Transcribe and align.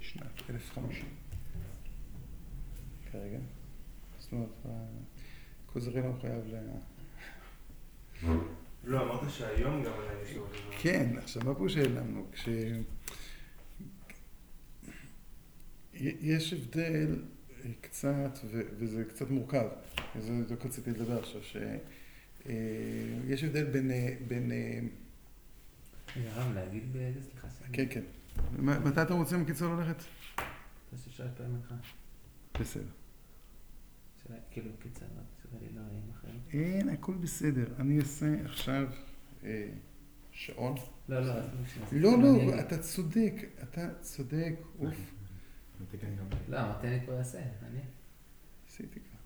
בשנת 0.00 0.50
1050. 0.50 1.04
כרגע. 3.12 3.38
זאת 4.18 4.32
אומרת, 4.32 4.48
כוזרי 5.66 6.02
לא 6.02 6.08
מחויב 6.08 6.44
ל... 6.46 6.56
לא, 8.84 9.02
אמרת 9.02 9.30
שהיום 9.30 9.84
גם 9.84 9.92
עדיין 9.92 10.18
יש 10.24 10.36
לו... 10.36 10.46
כן, 10.80 11.18
עכשיו 11.18 11.42
מה 11.44 11.54
פה 11.54 11.68
שהעלמנו? 11.68 12.26
כש... 12.32 12.48
יש 16.00 16.52
הבדל 16.52 17.22
אה, 17.64 17.70
קצת, 17.80 18.38
וזה 18.78 19.04
קצת 19.04 19.30
מורכב, 19.30 19.68
זה 20.18 20.32
בדיוק 20.44 20.66
רציתי 20.66 20.90
לדבר 20.90 21.18
עכשיו, 21.18 21.40
שיש 21.42 23.44
הבדל 23.44 23.64
בין... 23.64 23.90
בין 24.28 24.52
הרב, 26.16 26.54
להגיד 26.54 26.92
באיזה 26.92 27.20
סליחה? 27.22 27.48
כן, 27.72 27.86
כן. 27.90 28.02
מתי 28.58 29.02
אתם 29.02 29.14
רוצים 29.14 29.44
בקיצור 29.44 29.74
ללכת? 29.74 30.02
בסדר. 32.60 32.84
כאילו 34.50 34.70
קיצר, 34.82 35.06
לי 35.60 35.68
לא. 35.74 35.82
אין, 36.52 36.88
הכל 36.88 37.14
בסדר. 37.14 37.66
אני 37.78 37.98
אעשה 38.00 38.26
עכשיו 38.44 38.88
שעון. 40.32 40.74
לא, 41.08 41.20
לא, 41.20 41.34
לא, 41.92 42.46
לא, 42.46 42.60
אתה 42.60 42.78
צודק, 42.78 43.32
אתה 43.62 43.94
צודק, 44.00 44.54
אוף. 44.78 44.94
לא, 46.48 46.60
אמרתי 46.60 46.88
אני 46.88 47.00
כבר 47.04 47.18
אעשה, 47.18 47.38
אני. 47.38 47.80
עשיתי 48.68 49.00
כבר. 49.00 49.18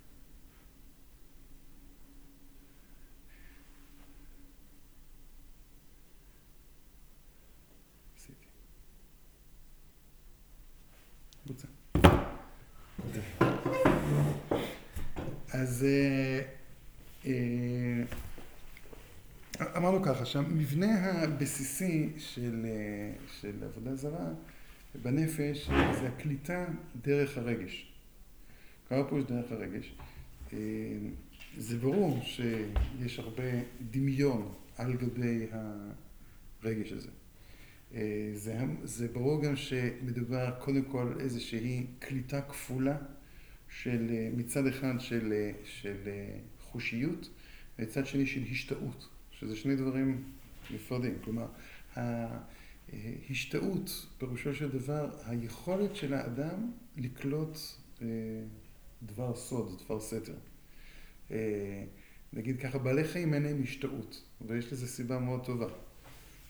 עשיתי. 8.16 8.46
בוצע. 11.46 11.68
אז 15.52 15.86
אמרנו 19.76 20.02
ככה, 20.02 20.24
שהמבנה 20.24 21.22
הבסיסי 21.22 22.08
של, 22.18 22.66
של 23.40 23.64
עבודה 23.64 23.96
זרה 23.96 24.28
בנפש 25.02 25.66
זה 25.68 26.08
הקליטה 26.08 26.66
דרך 27.02 27.38
הרגש. 27.38 27.92
כמה 28.88 29.04
פירוש 29.08 29.24
דרך 29.24 29.52
הרגש? 29.52 29.94
זה 31.58 31.78
ברור 31.80 32.20
שיש 32.22 33.18
הרבה 33.18 33.50
דמיון 33.90 34.52
על 34.76 34.96
גבי 34.96 35.46
הרגש 36.62 36.92
הזה. 36.92 37.10
זה, 38.34 38.58
זה 38.84 39.08
ברור 39.08 39.42
גם 39.42 39.56
שמדובר 39.56 40.50
קודם 40.58 40.82
כל 40.82 41.12
על 41.14 41.20
איזושהי 41.20 41.86
קליטה 41.98 42.40
כפולה 42.40 42.96
של 43.72 44.28
מצד 44.36 44.66
אחד 44.66 44.94
של, 44.98 45.50
של 45.64 45.96
חושיות 46.60 47.30
ומצד 47.78 48.06
שני 48.06 48.26
של 48.26 48.42
השתאות, 48.50 49.08
שזה 49.30 49.56
שני 49.56 49.76
דברים 49.76 50.22
נפרדים. 50.70 51.14
כלומר, 51.24 51.46
ההשתאות, 52.92 54.06
פירושו 54.18 54.54
של 54.54 54.70
דבר, 54.70 55.10
היכולת 55.26 55.96
של 55.96 56.14
האדם 56.14 56.72
לקלוט 56.96 57.58
דבר 59.02 59.36
סוד, 59.36 59.82
דבר 59.84 60.00
סתר. 60.00 60.34
נגיד 62.32 62.60
ככה, 62.60 62.78
בעלי 62.78 63.04
חיים 63.04 63.34
אין 63.34 63.42
להם 63.42 63.62
השתאות, 63.62 64.22
ויש 64.40 64.72
לזה 64.72 64.86
סיבה 64.86 65.18
מאוד 65.18 65.44
טובה. 65.44 65.68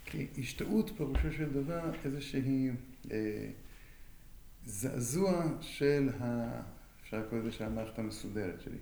כי 0.05 0.27
השתאות 0.39 0.91
פירושו 0.97 1.33
של 1.33 1.53
דבר 1.53 1.91
איזושהי 2.05 2.70
אה, 3.11 3.51
זעזוע 4.64 5.59
של 5.61 6.09
ה... 6.20 6.61
אפשר 7.12 7.27
לקרוא 7.27 7.41
לזה 7.41 7.52
של 7.52 7.64
המערכת 7.64 7.98
המסודרת 7.98 8.60
שלי. 8.60 8.78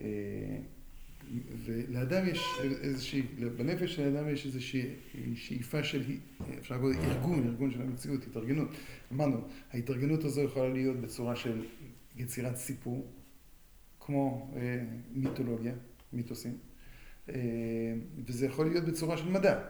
אה, 0.00 0.58
ולאדם 1.64 2.28
יש 2.28 2.44
איזושהי, 2.60 3.22
בנפש 3.56 3.94
של 3.94 4.02
האדם 4.02 4.28
יש 4.28 4.46
איזושהי 4.46 4.94
שאיפה 5.34 5.82
של, 5.82 6.02
אפשר 6.58 6.74
לקרוא 6.74 6.90
לזה 6.90 7.00
ארגון, 7.00 7.46
ארגון 7.46 7.70
של 7.70 7.82
המציאות, 7.82 8.26
התארגנות. 8.26 8.68
אמרנו, 9.12 9.48
ההתארגנות 9.72 10.24
הזו 10.24 10.40
יכולה 10.40 10.68
להיות 10.68 10.96
בצורה 10.96 11.36
של 11.36 11.64
יצירת 12.16 12.56
סיפור, 12.56 13.12
כמו 14.00 14.52
אה, 14.56 14.84
מיתולוגיה, 15.14 15.74
מיתוסים, 16.12 16.58
אה, 17.28 17.34
וזה 18.26 18.46
יכול 18.46 18.66
להיות 18.66 18.84
בצורה 18.84 19.16
של 19.16 19.28
מדע. 19.28 19.64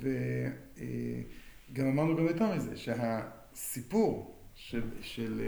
וגם 0.00 1.86
אמרנו 1.86 2.16
גם 2.16 2.26
יותר 2.26 2.56
מזה, 2.56 2.76
שהסיפור 2.76 4.41
של, 4.68 4.82
של 5.00 5.40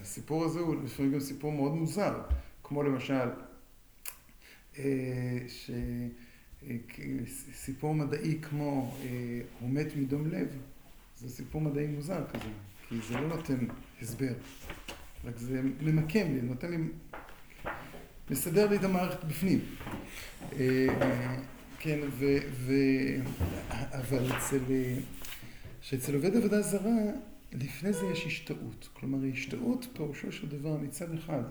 הסיפור 0.00 0.44
הזה 0.44 0.60
הוא 0.60 0.84
לפעמים 0.84 1.12
גם 1.12 1.20
סיפור 1.20 1.52
מאוד 1.52 1.74
מוזר, 1.74 2.22
כמו 2.62 2.82
למשל, 2.82 3.28
סיפור 7.52 7.94
מדעי 7.94 8.38
כמו 8.42 8.96
הוא 9.60 9.70
מת 9.70 9.96
מדום 9.96 10.26
לב, 10.26 10.48
זה 11.16 11.28
סיפור 11.28 11.60
מדעי 11.60 11.86
מוזר 11.86 12.24
כזה, 12.32 12.44
כי 12.88 12.94
זה 13.08 13.14
לא 13.14 13.28
נותן 13.28 13.66
הסבר, 14.02 14.32
רק 15.24 15.36
זה 15.36 15.62
ממקם 15.80 16.34
לי, 16.34 16.42
נותן 16.42 16.70
לי, 16.70 16.76
מסדר 18.30 18.70
לי 18.70 18.76
את 18.76 18.84
המערכת 18.84 19.24
בפנים. 19.24 19.60
כן, 21.78 21.98
ו... 22.10 22.38
ו... 22.52 22.72
אבל 23.70 24.36
אצל... 24.36 24.58
שאצל 25.80 26.14
עובד 26.14 26.36
עבודה 26.36 26.62
זרה, 26.62 26.90
לפני 27.54 27.92
זה 27.92 28.06
יש 28.06 28.26
השתאות. 28.26 28.88
כלומר, 28.92 29.18
השתאות 29.32 29.86
פירושו 29.92 30.32
של 30.32 30.48
דבר 30.48 30.76
מצד 30.76 31.14
אחד 31.14 31.42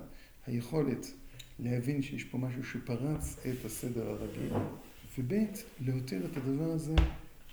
היכולת 0.47 1.12
להבין 1.59 2.02
שיש 2.02 2.24
פה 2.24 2.38
משהו 2.38 2.64
שפרץ 2.64 3.38
את 3.40 3.66
הסדר 3.66 4.09
הרגיל, 4.09 4.53
וב' 5.18 5.34
להותיר 5.80 6.25
את 6.25 6.38
הדבר 6.38 6.72
הזה 6.72 6.96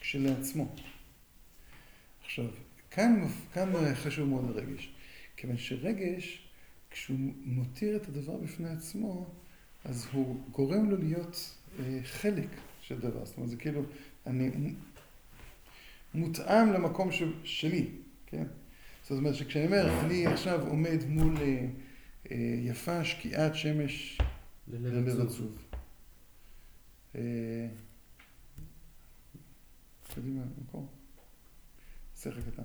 כשלעצמו. 0.00 0.75
עכשיו, 2.25 2.47
כאן, 2.91 3.27
כאן 3.53 3.94
חשוב 3.94 4.28
מאוד 4.28 4.44
הרגש. 4.44 4.93
כיוון 5.37 5.56
שרגש, 5.56 6.49
כשהוא 6.91 7.19
מותיר 7.44 7.97
את 7.97 8.09
הדבר 8.09 8.37
בפני 8.37 8.69
עצמו, 8.69 9.27
אז 9.84 10.06
הוא 10.12 10.41
גורם 10.50 10.91
לו 10.91 10.97
להיות 10.97 11.56
חלק 12.05 12.49
של 12.81 12.99
דבר. 12.99 13.25
זאת 13.25 13.37
אומרת, 13.37 13.50
זה 13.50 13.56
כאילו, 13.56 13.83
אני 14.27 14.75
מותאם 16.15 16.72
למקום 16.72 17.12
ש, 17.12 17.22
שלי, 17.44 17.91
כן? 18.30 18.44
זאת 19.02 19.18
אומרת 19.18 19.34
שכשאני 19.34 19.66
אומר, 19.66 20.00
אני 20.00 20.26
עכשיו 20.26 20.68
עומד 20.68 20.98
מול 21.08 21.36
אה, 21.36 21.66
אה, 22.30 22.36
יפה 22.58 23.04
שקיעת 23.04 23.54
שמש 23.54 24.18
ללב 24.68 25.20
עצוב. 25.20 25.64
אה, 27.14 27.68
קדימה, 30.14 30.42
מקום. 30.62 30.86
שכל 32.16 32.41
קטן. 32.41 32.62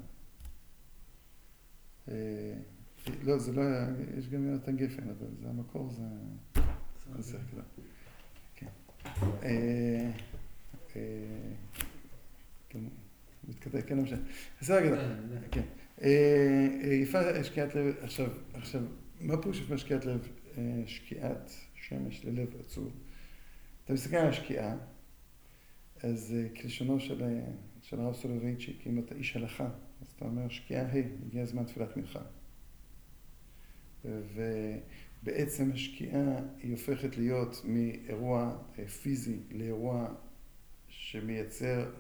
לא, 3.23 3.37
זה 3.37 3.51
לא 3.51 3.61
היה, 3.61 3.87
יש 4.17 4.29
גם 4.29 4.45
יונתן 4.45 4.77
גפן, 4.77 5.09
אבל 5.09 5.27
זה 5.41 5.49
המקור, 5.49 5.89
זה... 5.89 6.03
שכל 7.23 7.37
קטן. 7.51 7.81
כן. 12.69 13.04
אה, 13.45 13.53
אה, 13.53 13.56
מתקדם, 13.57 13.81
כן, 13.81 13.97
לא 13.97 14.03
משנה. 14.03 14.17
בסדר 14.61 14.85
גדול. 14.85 15.00
כן. 15.51 15.61
יפה 17.01 17.44
שקיעת 17.44 17.75
לב, 17.75 17.95
עכשיו, 18.01 18.28
עכשיו, 18.53 18.81
מה 19.22 19.41
פירוש 19.41 19.59
יפה 19.59 19.78
שקיעת 19.78 20.06
לב, 20.06 20.28
שקיעת 20.85 21.51
שמש 21.73 22.25
ללב 22.25 22.47
עצוב? 22.59 22.94
אתה 23.85 23.94
מסתכל 23.94 24.16
על 24.16 24.28
השקיעה, 24.28 24.75
אז 26.03 26.35
כלשונו 26.61 27.00
של, 27.00 27.23
של 27.81 28.00
הרב 28.00 28.13
סולובייצ'יק, 28.13 28.88
אם 28.88 29.00
אתה 29.00 29.16
איש 29.16 29.35
הלכה, 29.35 29.69
אז 30.01 30.07
אתה 30.15 30.25
אומר, 30.25 30.50
שקיעה 30.50 30.86
ה', 30.86 30.97
הגיע 31.27 31.44
הזמן 31.44 31.63
תפילת 31.63 31.97
מנחה. 31.97 32.21
ובעצם 35.24 35.71
השקיעה 35.74 36.39
היא 36.63 36.71
הופכת 36.71 37.18
להיות 37.18 37.62
מאירוע 37.65 38.57
פיזי 39.01 39.39
לאירוע 39.51 40.07
שמייצר 40.88 41.92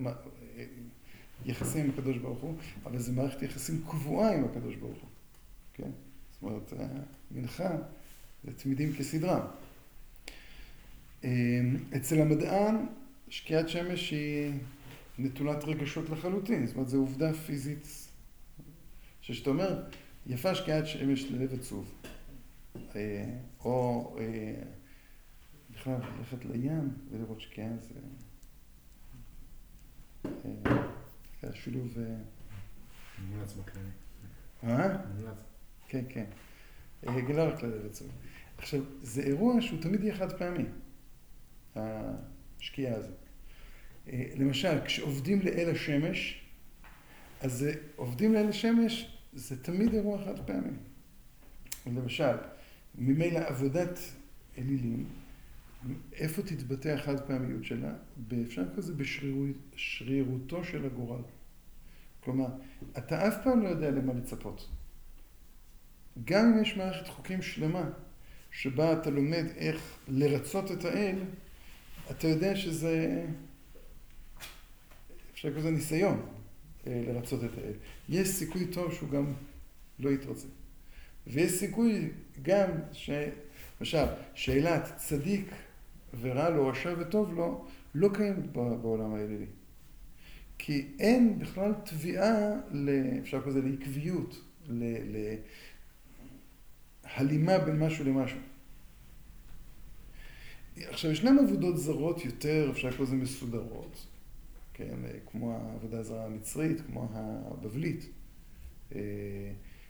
יחסים 1.45 1.85
עם 1.85 1.91
הקדוש 1.91 2.17
ברוך 2.17 2.39
הוא, 2.39 2.55
אבל 2.83 2.99
זו 2.99 3.13
מערכת 3.13 3.41
יחסים 3.41 3.81
קבועה 3.89 4.35
עם 4.35 4.45
הקדוש 4.45 4.75
ברוך 4.75 4.97
הוא, 5.01 5.09
כן? 5.73 5.89
זאת 6.31 6.43
אומרת, 6.43 6.73
מנחה 7.31 7.77
זה 8.43 8.53
תמידים 8.53 8.93
כסדרם. 8.93 9.41
אצל 11.95 12.21
המדען, 12.21 12.75
שקיעת 13.29 13.69
שמש 13.69 14.11
היא 14.11 14.53
נטולת 15.19 15.63
רגשות 15.63 16.09
לחלוטין, 16.09 16.67
זאת 16.67 16.75
אומרת, 16.75 16.89
זו 16.89 16.97
עובדה 16.97 17.33
פיזית, 17.33 17.87
שכשאתה 19.21 19.49
אומר, 19.49 19.83
יפה 20.27 20.55
שקיעת 20.55 20.87
שמש 20.87 21.23
ללב 21.23 21.53
עצוב, 21.53 21.93
או 23.65 24.17
בכלל 25.73 25.97
ללכת 26.17 26.45
לים 26.45 26.89
ולראות 27.11 27.41
שקיעה 27.41 27.69
זה 27.79 27.93
שילוב... 31.53 31.97
אה, 31.99 32.15
מומלץ 33.29 33.53
בכללי. 33.53 33.89
אה? 34.63 34.97
מומלץ. 34.97 35.37
כן, 35.87 36.03
כן. 36.09 36.25
אה, 37.07 37.21
לא 37.33 37.43
רק 37.43 37.63
לרצון. 37.63 38.07
עכשיו, 38.57 38.81
זה 39.01 39.21
אירוע 39.21 39.61
שהוא 39.61 39.81
תמיד 39.81 40.03
יהיה 40.03 40.15
חד 40.15 40.37
פעמי, 40.37 40.63
השקיעה 41.75 42.95
הזאת. 42.95 43.15
אה, 44.07 44.25
למשל, 44.35 44.85
כשעובדים 44.85 45.41
לאל 45.41 45.69
השמש, 45.71 46.41
אז 47.41 47.67
עובדים 47.95 48.33
לאל 48.33 48.49
השמש 48.49 49.17
זה 49.33 49.63
תמיד 49.63 49.93
אירוע 49.93 50.25
חד 50.25 50.45
פעמי. 50.45 50.77
למשל, 51.85 52.35
ממילא 52.95 53.39
עבודת 53.39 53.99
אלילים, 54.57 55.05
איפה 56.13 56.41
תתבטא 56.41 56.89
החד 56.89 57.27
פעמיות 57.27 57.63
שלה? 57.63 57.93
אפשר 58.45 58.61
לקרוא 58.61 58.77
לזה 58.77 58.93
בשרירותו 59.75 60.63
של 60.63 60.85
הגורל. 60.85 61.21
כלומר, 62.25 62.47
אתה 62.97 63.27
אף 63.27 63.43
פעם 63.43 63.63
לא 63.63 63.69
יודע 63.69 63.91
למה 63.91 64.13
לצפות. 64.13 64.69
גם 66.23 66.45
אם 66.45 66.61
יש 66.61 66.77
מערכת 66.77 67.07
חוקים 67.07 67.41
שלמה, 67.41 67.89
שבה 68.51 68.93
אתה 68.93 69.09
לומד 69.09 69.45
איך 69.55 69.97
לרצות 70.07 70.71
את 70.71 70.85
האל, 70.85 71.19
אתה 72.11 72.27
יודע 72.27 72.55
שזה, 72.55 73.25
אפשר 75.33 75.47
לקרוא 75.47 75.61
לזה 75.61 75.71
ניסיון 75.71 76.25
אה, 76.87 77.03
לרצות 77.07 77.43
את 77.43 77.57
האל. 77.57 77.73
יש 78.09 78.27
סיכוי 78.27 78.67
טוב 78.67 78.93
שהוא 78.93 79.09
גם 79.09 79.33
לא 79.99 80.09
יתרצה. 80.09 80.47
ויש 81.27 81.51
סיכוי 81.51 82.11
גם 82.41 82.69
ש... 82.91 83.09
למשל, 83.79 84.05
שאלת 84.33 84.95
צדיק 84.95 85.51
ורע 86.21 86.49
לו, 86.49 86.67
רשע 86.67 86.93
וטוב 86.99 87.33
לו, 87.33 87.65
לא 87.95 88.09
קיימת 88.13 88.51
בעולם 88.51 89.15
האלילי. 89.15 89.45
כי 90.57 90.87
אין 90.99 91.39
בכלל 91.39 91.73
תביעה, 91.83 92.51
אפשר 93.21 93.37
לקרוא 93.37 93.51
לזה 93.53 93.61
לעקביות, 93.61 94.41
להלימה 97.17 97.57
בין 97.57 97.79
משהו 97.79 98.05
למשהו. 98.05 98.39
עכשיו, 100.77 101.11
ישנן 101.11 101.37
עבודות 101.39 101.77
זרות 101.77 102.25
יותר, 102.25 102.69
אפשר 102.71 102.87
לקרוא 102.87 103.07
לזה 103.07 103.15
מסודרות, 103.15 104.05
כן, 104.73 104.95
כמו 105.31 105.53
העבודה 105.53 105.99
הזרה 105.99 106.25
המצרית, 106.25 106.81
כמו 106.87 107.09
הבבלית, 107.13 108.09
אה, 108.95 109.01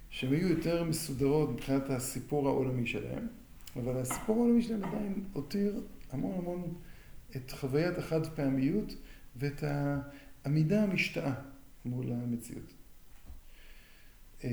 שהן 0.09 0.33
היו 0.33 0.47
יותר 0.47 0.83
מסודרות 0.83 1.49
מבחינת 1.49 1.89
הסיפור 1.89 2.47
העולמי 2.47 2.87
שלהן, 2.87 3.27
אבל 3.75 3.97
הסיפור 3.97 4.35
העולמי 4.35 4.61
שלהן 4.61 4.83
עדיין 4.83 5.23
הותיר 5.33 5.81
המון 6.11 6.37
המון 6.37 6.73
את 7.35 7.51
חוויית 7.51 7.97
החד 7.97 8.35
פעמיות 8.35 8.95
ואת 9.35 9.63
העמידה 10.45 10.83
המשתאה 10.83 11.33
מול 11.85 12.11
המציאות. 12.11 12.73
אה, 14.43 14.49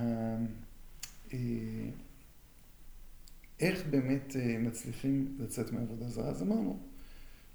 אה, 0.00 1.38
איך 3.60 3.86
באמת 3.90 4.36
אה, 4.36 4.56
מצליחים 4.58 5.36
לצאת 5.40 5.72
מעבודה 5.72 6.08
זרה? 6.08 6.28
אז 6.28 6.42
אמרנו 6.42 6.78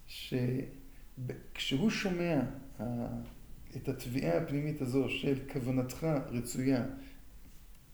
שכשהוא 0.07 1.89
שומע 1.89 2.41
את 3.75 3.89
התביעה 3.89 4.37
הפנימית 4.37 4.81
הזו 4.81 5.09
של 5.09 5.39
כוונתך 5.53 6.07
רצויה 6.29 6.85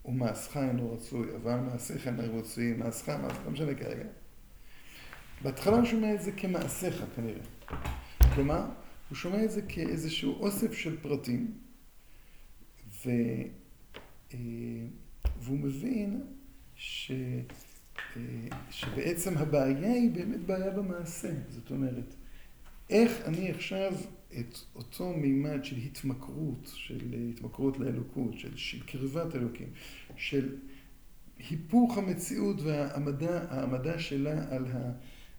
ומעשך 0.06 0.58
אינו 0.58 0.94
רצוי, 0.94 1.36
אבל 1.36 1.56
מעשיך 1.56 2.08
אינו 2.08 2.38
רצוי, 2.40 2.74
מעשך, 2.74 3.10
מעשך, 3.10 3.40
לא 3.46 3.52
משנה 3.52 3.76
כרגע. 3.76 4.06
בהתחלה 5.42 5.78
הוא 5.78 5.86
שומע 5.86 6.14
את 6.14 6.22
זה 6.22 6.32
כמעשיך 6.32 7.06
כנראה. 7.16 7.42
כלומר, 8.36 8.66
הוא 9.10 9.16
שומע 9.16 9.44
את 9.44 9.52
זה 9.52 9.62
כאיזשהו 9.62 10.34
אוסף 10.34 10.74
של 10.74 10.98
פרטים, 11.02 11.52
ו... 13.06 13.10
אה, 14.34 14.40
והוא 15.40 15.60
מבין 15.60 16.22
ש... 16.76 17.12
אה, 18.18 18.22
שבעצם 18.72 19.38
הבעיה 19.38 19.94
היא 19.94 20.12
באמת 20.12 20.40
בעיה 20.40 20.72
במעשה. 20.72 21.34
זאת 21.50 21.72
אומרת, 21.72 22.16
איך 22.90 23.22
אני 23.26 23.52
עכשיו 23.52 23.94
את 24.40 24.58
אותו 24.76 25.14
מימד 25.14 25.64
של 25.64 25.76
התמכרות, 25.76 26.72
של 26.74 27.16
התמכרות 27.30 27.80
לאלוקות, 27.80 28.40
של, 28.40 28.58
של 28.58 28.84
קרבת 28.84 29.36
אלוקים, 29.36 29.70
של 30.16 30.56
היפוך 31.38 31.98
המציאות 31.98 32.62
והעמדה 32.62 34.00
שלה 34.00 34.56
על 34.56 34.66
ה... 34.66 34.92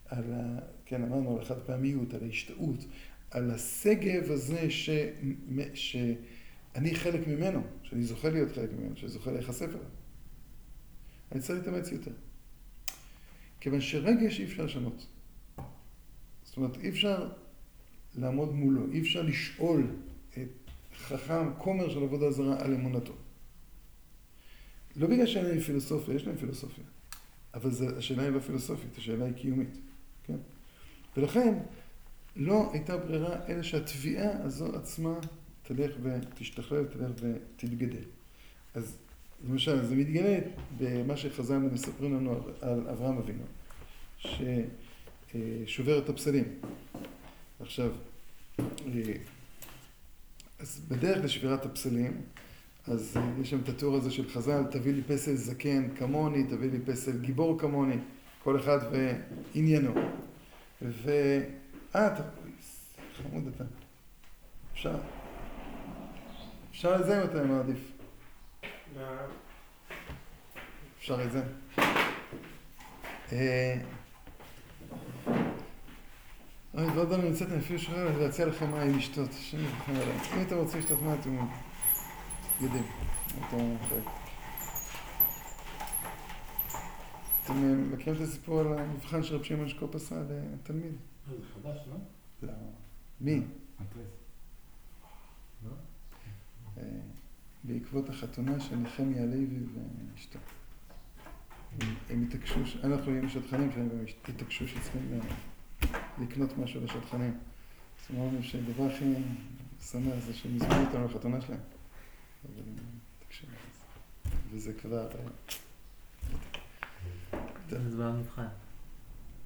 על 0.08 0.32
ה... 0.32 0.58
כן, 0.84 1.02
אמרנו 1.02 1.36
על 1.36 1.42
החד 1.42 1.58
פעמיות, 1.58 2.14
על 2.14 2.24
ההשתאות, 2.24 2.84
על 3.30 3.50
השגב 3.50 4.30
הזה 4.30 4.70
ש... 4.70 4.90
שאני 5.74 6.94
חלק 6.94 7.28
ממנו, 7.28 7.62
שאני 7.82 8.02
זוכה 8.02 8.30
להיות 8.30 8.52
חלק 8.52 8.72
ממנו, 8.72 8.96
שאני 8.96 9.08
זוכה 9.08 9.32
להיחשף 9.32 9.68
אליו. 9.68 9.80
אני 11.32 11.40
צריך 11.40 11.58
להתאמץ 11.58 11.92
יותר. 11.92 12.12
כיוון 13.60 13.80
שרגש 13.80 14.40
אי 14.40 14.44
אפשר 14.44 14.64
לשנות. 14.64 15.06
זאת 16.44 16.56
אומרת, 16.56 16.76
אי 16.76 16.88
אפשר 16.88 17.32
לעמוד 18.14 18.54
מולו, 18.54 18.92
אי 18.92 19.00
אפשר 19.00 19.22
לשאול 19.22 19.86
את 20.32 20.70
חכם, 20.96 21.54
כומר 21.58 21.88
של 21.90 22.02
עבודה 22.02 22.30
זרה 22.30 22.60
על 22.60 22.74
אמונתו. 22.74 23.12
לא 24.96 25.06
בגלל 25.06 25.26
שאין 25.26 25.44
להם 25.44 25.60
פילוסופיה, 25.60 26.14
יש 26.14 26.26
להם 26.26 26.36
פילוסופיה. 26.36 26.84
אבל 27.54 27.70
זה, 27.70 27.96
השאלה 27.98 28.22
היא 28.22 28.30
לא 28.30 28.40
פילוסופית, 28.40 28.98
השאלה 28.98 29.24
היא 29.24 29.34
קיומית. 29.34 29.78
כן? 30.24 30.36
ולכן 31.16 31.58
לא 32.36 32.70
הייתה 32.72 32.96
ברירה 32.96 33.46
אלא 33.48 33.62
שהתביעה 33.62 34.42
הזו 34.42 34.76
עצמה 34.76 35.18
תלך 35.62 35.90
ותשתכלל, 36.02 36.84
תלך 36.84 37.10
ותתגדל. 37.20 38.04
אז 38.74 38.98
למשל, 39.48 39.84
זה 39.84 39.94
מתגלה 39.94 40.38
במה 40.78 41.16
שחז"ל 41.16 41.58
מספרים 41.58 42.14
לנו 42.14 42.40
על 42.60 42.88
אברהם 42.88 43.18
אבינו, 43.18 43.44
ששובר 44.18 45.98
את 45.98 46.08
הפסלים. 46.08 46.44
עכשיו, 47.60 47.90
אז 50.58 50.80
בדרך 50.88 51.24
לשבירת 51.24 51.66
הפסלים, 51.66 52.20
אז 52.86 53.16
יש 53.40 53.50
שם 53.50 53.58
את 53.64 53.68
התיאור 53.68 53.96
הזה 53.96 54.10
של 54.10 54.28
חז"ל, 54.28 54.62
תביא 54.70 54.92
לי 54.92 55.02
פסל 55.02 55.34
זקן 55.34 55.88
כמוני, 55.96 56.44
תביא 56.44 56.70
לי 56.70 56.78
פסל 56.86 57.18
גיבור 57.18 57.58
כמוני, 57.58 57.96
כל 58.42 58.60
אחד 58.60 58.78
ועניינו. 58.92 59.92
ו... 60.82 61.10
אה, 61.96 62.06
אתה... 62.06 62.22
חמוד 63.16 63.46
אתה. 63.54 63.64
אפשר? 64.72 64.98
אפשר 66.70 66.96
את 67.00 67.06
זה 67.06 67.22
אם 67.22 67.28
אתה 67.28 67.44
מעדיף. 67.44 67.92
אפשר 70.98 71.22
את 71.24 71.32
זה. 71.32 71.42
אה, 73.32 73.78
אוי, 76.74 76.86
לא 76.96 77.00
יודע 77.00 77.16
אם 77.16 77.26
יצאתם 77.26 77.58
אפילו 77.58 77.78
שלך 77.78 77.94
להציע 78.18 78.46
לכם 78.46 78.70
מים 78.70 78.98
לשתות. 78.98 79.30
אם 80.36 80.42
אתם 80.42 80.56
רוצים 80.56 80.80
לשתות 80.80 81.02
מים, 81.02 81.20
אתם 81.20 81.36
יודעים. 82.60 82.86
אתם 87.44 87.92
מכירים 87.92 88.22
את 88.22 88.28
הסיפור 88.28 88.60
על 88.60 88.78
המבחן 88.78 89.22
של 89.22 89.36
רב 89.36 89.42
שמעון 89.42 89.68
שקופ 89.68 89.94
עשה 89.94 90.14
לתלמיד? 90.28 90.96
זה 91.26 91.34
חדש, 91.54 91.78
לא? 91.88 91.96
לא. 92.42 92.52
מי? 93.20 93.42
לא? 95.64 95.70
אה, 96.78 96.82
בעקבות 97.64 98.08
החתונה 98.08 98.60
של 98.60 98.76
נחמיה 98.76 99.26
לוי 99.26 99.60
ואשתו. 100.14 100.38
הם 102.10 102.22
התעקשו, 102.22 102.60
אנחנו 102.84 103.12
היינו 103.12 103.28
שטחנים 103.28 103.72
שלהם, 103.72 103.88
והם 103.88 104.04
התעקשו 104.28 104.68
שצריכים 104.68 105.20
אה, 105.20 105.36
לקנות 106.22 106.58
משהו 106.58 106.84
לשטחנים. 106.84 107.38
אז 108.00 108.16
אמרנו 108.16 108.42
שהדבר 108.42 108.84
הכי 108.84 109.14
שמח 109.80 110.14
זה 110.26 110.34
שהם 110.34 110.56
הזמינו 110.56 110.86
אותנו 110.86 111.04
לחתונה 111.04 111.40
שלהם. 111.40 111.60
אבל 112.44 112.62
הם 112.66 112.74
התעקשו. 113.18 113.46
וזה 114.50 114.72
כבר... 114.72 115.08
אה, 117.32 117.40
זה 117.68 118.04
במבחן. 118.04 118.48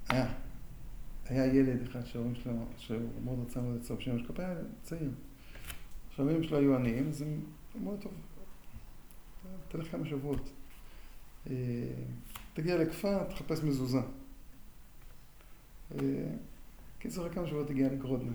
היה. 0.08 0.49
היה 1.30 1.46
ילד 1.46 1.82
אחד 1.82 2.06
שההורים 2.06 2.34
שלו, 2.34 2.52
שהוא 2.76 2.98
מאוד 3.24 3.38
רצה 3.46 3.60
מאוד 3.60 3.76
לצור 3.76 4.00
שם 4.00 4.16
משקפי, 4.16 4.42
היה 4.42 4.54
צעיר. 4.82 5.10
עכשיו 6.08 6.28
ההורים 6.28 6.48
שלו 6.48 6.58
היו 6.58 6.76
עניים, 6.76 7.08
אז 7.08 7.22
הם 7.22 7.40
אמרו, 7.76 7.96
טוב, 7.96 8.12
תלך 9.68 9.90
כמה 9.90 10.06
שבועות. 10.06 10.50
אה, 11.50 11.54
תגיע 12.54 12.76
לכפר, 12.76 13.24
תחפש 13.24 13.62
מזוזה. 13.62 14.00
אה, 15.94 16.34
קיצור, 16.98 17.28
כמה 17.28 17.46
שבועות 17.46 17.68
תגיע 17.68 17.92
לגרודנה. 17.92 18.32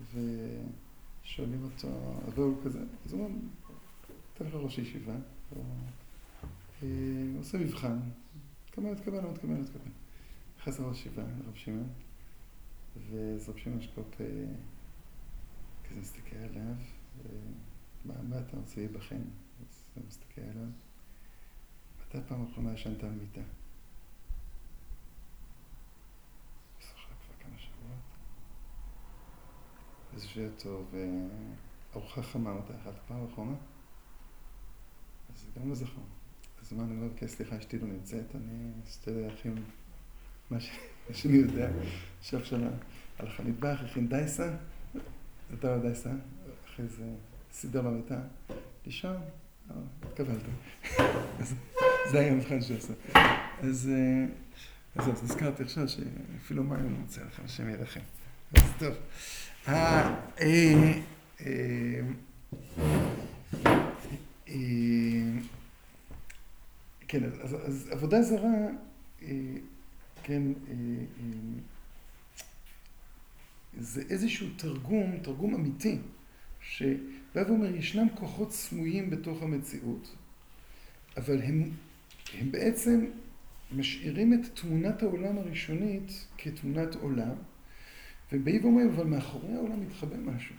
ושואלים 0.00 1.64
אותו, 1.64 1.88
והוא 2.34 2.56
כזה, 2.64 2.80
אז 3.04 3.12
הוא 3.12 3.24
אומר, 3.24 3.38
תלך 4.34 4.54
לראש 4.54 4.76
הישיבה, 4.76 5.14
הוא 5.50 5.64
אה, 6.82 6.88
עושה 7.38 7.58
מבחן, 7.58 7.98
תקבל, 8.70 8.90
לא 8.90 8.94
תקבל, 8.94 9.20
לא 9.20 9.32
תקבל. 9.34 9.54
נכנס 10.58 10.80
לראש 10.80 10.96
הישיבה, 10.96 11.22
רב 11.22 11.54
שמעון. 11.54 11.88
רב 12.96 13.56
שמעון 13.56 13.80
שקופ 13.80 14.14
כזה 14.14 16.00
מסתכל 16.00 16.36
עליו, 16.36 16.74
ואתה 18.06 18.56
רוצה 18.56 18.80
להיבחן, 18.80 19.22
אז 19.60 19.82
אתה 19.92 20.00
מסתכל 20.06 20.40
עליו. 20.40 20.68
מתי 22.00 22.18
פעם 22.28 22.46
אחרונה 22.46 22.72
ישנת 22.72 23.04
על 23.04 23.10
מיטה? 23.10 23.40
אז 30.14 30.24
יושב 30.24 30.50
טוב, 30.58 30.94
ארוחה 31.94 32.22
חמה, 32.22 32.54
מתי 32.54 32.72
אכלת 32.82 32.94
פעם 33.08 33.26
אחרונה? 33.32 33.56
אז 35.34 35.40
זה 35.40 35.60
גם 35.60 35.68
לא 35.68 35.74
זכור. 35.74 36.04
אז 36.60 36.72
מה 36.72 36.84
אני 36.84 36.92
אומר, 36.92 37.16
כן, 37.16 37.26
סליחה, 37.26 37.58
אשתי 37.58 37.78
לא 37.78 37.86
נמצאת, 37.86 38.34
אני 38.36 38.70
אשתה 38.88 39.10
להכין 39.10 39.64
מה 40.50 40.60
ש- 40.60 40.70
מה 41.08 41.14
שאני 41.14 41.36
יודע. 41.36 41.68
ישב 42.22 42.44
שם 42.44 42.60
על 43.18 43.26
המטבח, 43.38 43.78
הכין 43.84 44.08
דייסה, 44.08 44.50
אתה 45.54 45.68
יודע 45.68 45.78
דייסה, 45.78 46.10
אחרי 46.66 46.86
זה 46.86 47.04
סידר 47.52 47.82
במיטה, 47.82 48.20
לישון, 48.86 49.16
אה, 49.70 49.76
התקבלת. 50.02 50.42
זה 52.10 52.18
היה 52.18 52.32
המבחן 52.32 52.62
שהוא 52.62 52.76
עשה. 52.76 52.92
אז 53.62 53.90
אה, 53.92 54.26
אז 54.96 55.24
נזכרתי 55.24 55.62
עכשיו 55.62 55.88
שאפילו 55.88 56.64
מים 56.64 56.80
אני 56.80 56.88
מוצא 56.88 57.20
לכם, 57.20 57.42
השם 57.44 57.68
ירחם. 57.68 58.00
אז 58.54 58.62
טוב. 58.78 58.94
אה, 59.68 60.14
כן, 67.08 67.22
אז, 67.42 67.88
עבודה 67.90 68.22
זרה, 68.22 68.48
כן, 70.28 70.42
אה, 70.68 70.74
אה, 71.20 71.60
זה 73.78 74.02
איזשהו 74.10 74.46
תרגום, 74.56 75.16
תרגום 75.22 75.54
אמיתי, 75.54 75.98
שבא 76.60 77.40
ואומר, 77.46 77.76
ישנם 77.76 78.06
כוחות 78.14 78.52
סמויים 78.52 79.10
בתוך 79.10 79.42
המציאות, 79.42 80.16
אבל 81.16 81.42
הם, 81.42 81.70
הם 82.38 82.52
בעצם 82.52 83.06
משאירים 83.76 84.34
את 84.34 84.40
תמונת 84.54 85.02
העולם 85.02 85.38
הראשונית 85.38 86.26
כתמונת 86.38 86.94
עולם, 86.94 87.34
ובאים 88.32 88.64
ואומרים, 88.64 88.88
אבל 88.88 89.04
מאחורי 89.04 89.54
העולם 89.54 89.80
מתחבא 89.80 90.16
משהו. 90.16 90.54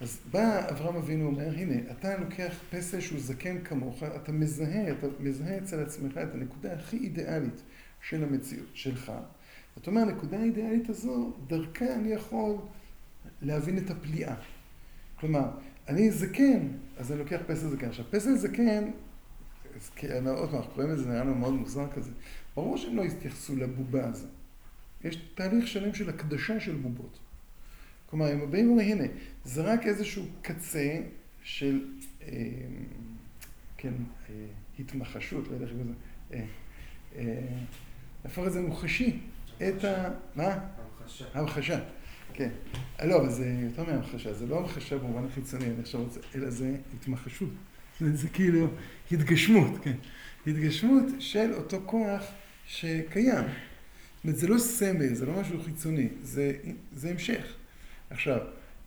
אז 0.00 0.20
בא 0.30 0.70
אברהם 0.70 0.96
אבינו 0.96 1.24
ואומר, 1.24 1.56
הנה, 1.56 1.90
אתה 1.90 2.18
לוקח 2.18 2.54
פסל 2.70 3.00
שהוא 3.00 3.20
זקן 3.20 3.64
כמוך, 3.64 4.02
אתה 4.02 4.32
מזהה, 4.32 4.92
אתה 4.92 5.06
מזהה 5.20 5.58
אצל 5.58 5.82
עצמך 5.82 6.18
את 6.18 6.34
הנקודה 6.34 6.72
הכי 6.72 6.96
אידיאלית 6.96 7.62
של 8.02 8.24
המציאות 8.24 8.68
שלך. 8.74 9.12
אתה 9.78 9.90
אומר, 9.90 10.00
הנקודה 10.00 10.38
האידיאלית 10.38 10.88
הזו, 10.88 11.32
דרכה 11.46 11.94
אני 11.94 12.08
יכול 12.08 12.56
להבין 13.42 13.78
את 13.78 13.90
הפליאה. 13.90 14.34
כלומר, 15.20 15.50
אני 15.88 16.10
זקן, 16.10 16.68
אז 16.98 17.12
אני 17.12 17.18
לוקח 17.18 17.40
פסל 17.46 17.68
זקן. 17.68 17.88
עכשיו, 17.88 18.04
פסל 18.10 18.36
זקן, 18.36 18.90
אז 19.76 19.90
כן, 19.96 20.26
עוד 20.26 20.50
פעם, 20.50 20.58
אנחנו 20.58 20.72
קוראים 20.74 20.92
לזה, 20.92 21.08
נראה 21.08 21.24
לנו 21.24 21.34
מאוד 21.34 21.54
מוזר 21.54 21.90
כזה. 21.94 22.10
ברור 22.54 22.76
שהם 22.76 22.96
לא 22.96 23.02
התייחסו 23.02 23.56
לבובה 23.56 24.08
הזו. 24.08 24.26
יש 25.04 25.16
תהליך 25.34 25.66
שלם 25.66 25.94
של 25.94 26.08
הקדשה 26.08 26.60
של 26.60 26.76
בובות. 26.76 27.18
כלומר, 28.06 28.26
הם 28.26 28.50
באים 28.50 28.66
ואומרים, 28.66 28.98
הנה, 28.98 29.04
זה 29.44 29.62
רק 29.62 29.86
איזשהו 29.86 30.24
קצה 30.42 31.00
של, 31.42 31.84
אה, 32.22 32.28
כן, 33.76 33.92
אה, 34.30 34.34
התמחשות, 34.78 35.48
לא 35.48 35.52
יודע 35.52 35.66
איך 35.66 35.74
זה, 35.74 35.82
אה, 36.32 36.44
אה, 37.16 37.58
להפוך 38.24 38.46
את 38.46 38.52
זה 38.52 38.60
מוחשי, 38.60 39.18
את 39.56 39.84
ה... 39.84 40.10
מה? 40.34 40.58
המחשה. 41.02 41.24
המחשה, 41.34 41.80
כן. 42.32 42.50
אה, 43.00 43.06
לא, 43.06 43.16
אבל 43.20 43.30
זה 43.30 43.54
יותר 43.62 43.84
מהמחשה, 43.84 44.32
זה 44.32 44.46
לא 44.46 44.58
המחשה 44.58 44.98
במובן 44.98 45.26
החיצוני, 45.26 45.64
אני 45.64 45.80
עכשיו 45.80 46.02
רוצה, 46.02 46.20
אלא 46.34 46.50
זה 46.50 46.76
התמחשות. 46.94 47.48
זה, 48.00 48.16
זה 48.16 48.28
כאילו 48.28 48.68
התגשמות, 49.12 49.70
כן. 49.82 49.96
התגשמות 50.46 51.04
של 51.18 51.52
אותו 51.54 51.80
כוח 51.86 52.22
שקיים. 52.66 53.44
זאת 53.44 54.24
אומרת, 54.24 54.38
זה 54.38 54.48
לא 54.48 54.58
סמל, 54.58 55.14
זה 55.14 55.26
לא 55.26 55.40
משהו 55.40 55.62
חיצוני, 55.64 56.08
זה, 56.22 56.52
זה 56.92 57.10
המשך. 57.10 57.54
עכשיו, 58.10 58.38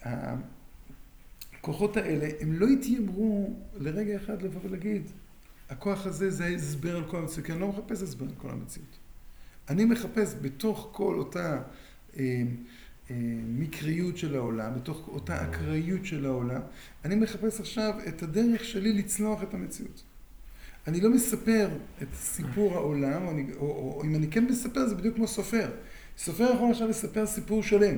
הכוחות 0.03 1.97
האלה, 1.97 2.27
הם 2.39 2.53
לא 2.53 2.67
התיימרו 2.67 3.53
לרגע 3.73 4.15
אחד 4.15 4.41
לבוא 4.41 4.61
ולהגיד, 4.63 5.11
הכוח 5.69 6.05
הזה 6.05 6.29
זה 6.31 6.45
ההסבר 6.45 6.97
על 6.97 7.03
כל 7.07 7.17
המציאות, 7.17 7.45
כי 7.45 7.51
אני 7.51 7.61
לא 7.61 7.67
מחפש 7.67 8.01
הסבר 8.01 8.25
על 8.25 8.35
כל 8.37 8.49
המציאות. 8.49 8.97
אני 9.69 9.85
מחפש 9.85 10.35
בתוך 10.41 10.89
כל 10.91 11.15
אותה 11.17 11.61
אה, 12.17 12.43
אה, 13.11 13.15
מקריות 13.47 14.17
של 14.17 14.35
העולם, 14.35 14.75
בתוך 14.75 15.07
אותה 15.07 15.49
אקראיות 15.49 16.05
של 16.05 16.25
העולם, 16.25 16.61
אני 17.05 17.15
מחפש 17.15 17.59
עכשיו 17.59 17.93
את 18.07 18.23
הדרך 18.23 18.63
שלי 18.63 18.93
לצלוח 18.93 19.43
את 19.43 19.53
המציאות. 19.53 20.03
אני 20.87 21.01
לא 21.01 21.09
מספר 21.09 21.69
את 22.01 22.07
סיפור 22.13 22.73
העולם, 22.73 23.29
אני, 23.29 23.53
או, 23.53 23.59
או, 23.59 23.93
או 23.97 24.03
אם 24.03 24.15
אני 24.15 24.27
כן 24.31 24.45
מספר 24.45 24.87
זה 24.87 24.95
בדיוק 24.95 25.15
כמו 25.15 25.27
סופר. 25.27 25.71
סופר 26.17 26.51
יכול 26.55 26.71
עכשיו 26.71 26.87
לספר 26.87 27.25
סיפור 27.25 27.63
שלם, 27.63 27.95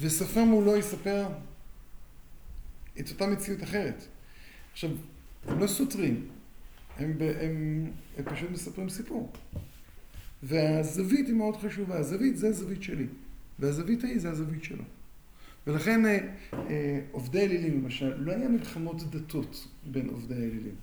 וסופר 0.00 0.44
מולו 0.44 0.76
יספר 0.76 1.26
את 3.00 3.10
אותה 3.10 3.26
מציאות 3.26 3.62
אחרת. 3.62 4.04
עכשיו, 4.72 4.90
הם 5.48 5.58
לא 5.58 5.66
סותרים, 5.66 6.28
הם, 6.96 7.16
הם, 7.40 7.86
הם 8.16 8.24
פשוט 8.24 8.50
מספרים 8.50 8.88
סיפור. 8.88 9.32
והזווית 10.42 11.26
היא 11.26 11.34
מאוד 11.34 11.56
חשובה, 11.56 11.98
הזווית 11.98 12.36
זה 12.36 12.48
הזווית 12.48 12.82
שלי, 12.82 13.06
והזווית 13.58 14.04
ההיא 14.04 14.20
זה 14.20 14.30
הזווית 14.30 14.64
שלו. 14.64 14.84
ולכן 15.66 16.06
אה, 16.06 16.18
אה, 16.52 17.00
עובדי 17.12 17.40
אלילים 17.40 17.82
למשל, 17.82 18.14
לא 18.16 18.32
היה 18.32 18.48
מלחמות 18.48 19.10
דתות 19.10 19.68
בין 19.84 20.08
עובדי 20.08 20.34
האלילים, 20.34 20.74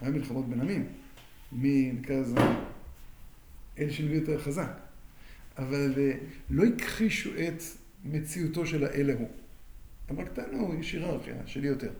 היה 0.00 0.10
מלחמות 0.10 0.48
בין 0.48 0.60
עמים, 0.60 0.86
מי 1.52 1.92
נקרא 1.92 2.16
לזה 2.16 2.36
אל 3.78 3.90
שנביא 3.90 4.16
יותר 4.16 4.38
חזק, 4.38 4.78
אבל 5.58 5.94
אה, 5.96 6.12
לא 6.50 6.64
הכחישו 6.64 7.30
את 7.30 7.62
מציאותו 8.04 8.66
של 8.66 8.84
האל 8.84 9.10
ההוא. 9.10 9.28
הם 10.08 10.20
רק 10.20 10.28
טענו, 10.28 10.74
יש 10.80 10.92
היררכיה 10.92 11.34
שלי 11.46 11.68
יותר. 11.68 11.90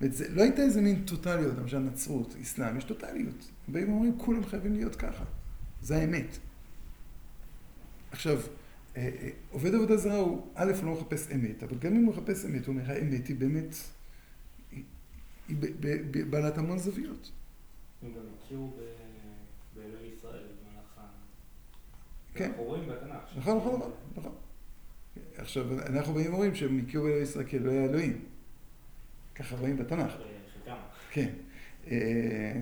וזה, 0.00 0.28
לא 0.28 0.42
הייתה 0.42 0.62
איזה 0.62 0.80
מין 0.80 1.02
טוטליות, 1.04 1.58
למשל 1.58 1.78
נצרות, 1.78 2.36
אסלאם, 2.42 2.76
יש 2.76 2.84
טוטליות. 2.84 3.50
באים 3.68 3.88
ואומרים, 3.88 4.18
כולם 4.18 4.44
חייבים 4.44 4.72
להיות 4.72 4.96
ככה. 4.96 5.24
זה 5.86 5.96
האמת. 5.96 6.38
עכשיו, 8.10 8.38
אה, 8.96 9.08
אה, 9.22 9.30
עובד 9.50 9.74
עבודה 9.74 9.96
זרה 9.96 10.16
הוא, 10.16 10.46
א', 10.54 10.72
לא 10.84 10.92
מחפש 10.92 11.32
אמת, 11.32 11.62
אבל 11.62 11.78
גם 11.78 11.96
אם 11.96 12.04
הוא 12.04 12.14
מחפש 12.14 12.44
אמת, 12.44 12.66
הוא 12.66 12.74
אומר, 12.74 12.90
האמת 12.90 13.26
היא 13.26 13.36
באמת, 13.36 13.74
היא, 15.48 15.56
בעלת 16.30 16.58
המון 16.58 16.78
זוויות. 16.78 17.30
הם 18.02 18.12
גם 18.12 18.20
הכירו 18.38 18.76
באלוהי 19.74 20.06
ישראל 20.06 20.42
במהלך 20.42 20.98
ה... 20.98 21.06
כן. 22.34 22.48
אנחנו 22.50 22.62
רואים 22.62 22.88
בתנ"ך. 22.88 23.36
נכון, 23.36 23.56
נכון, 23.56 23.74
נכון, 23.74 23.92
נכון. 24.16 24.34
עכשיו, 25.36 25.80
אנחנו 25.80 26.14
באים 26.14 26.30
ואומרים 26.30 26.54
שהם 26.54 26.80
הכירו 26.86 27.04
באלוהי 27.04 27.22
ישראל 27.22 27.44
כאלוהי 27.48 27.78
האלוהים. 27.78 28.24
ככה 29.34 29.56
רואים 29.56 29.76
בתנ"ך, 29.76 30.12
חלקם. 30.12 30.76
כן. 31.10 31.34
אה, 31.86 32.52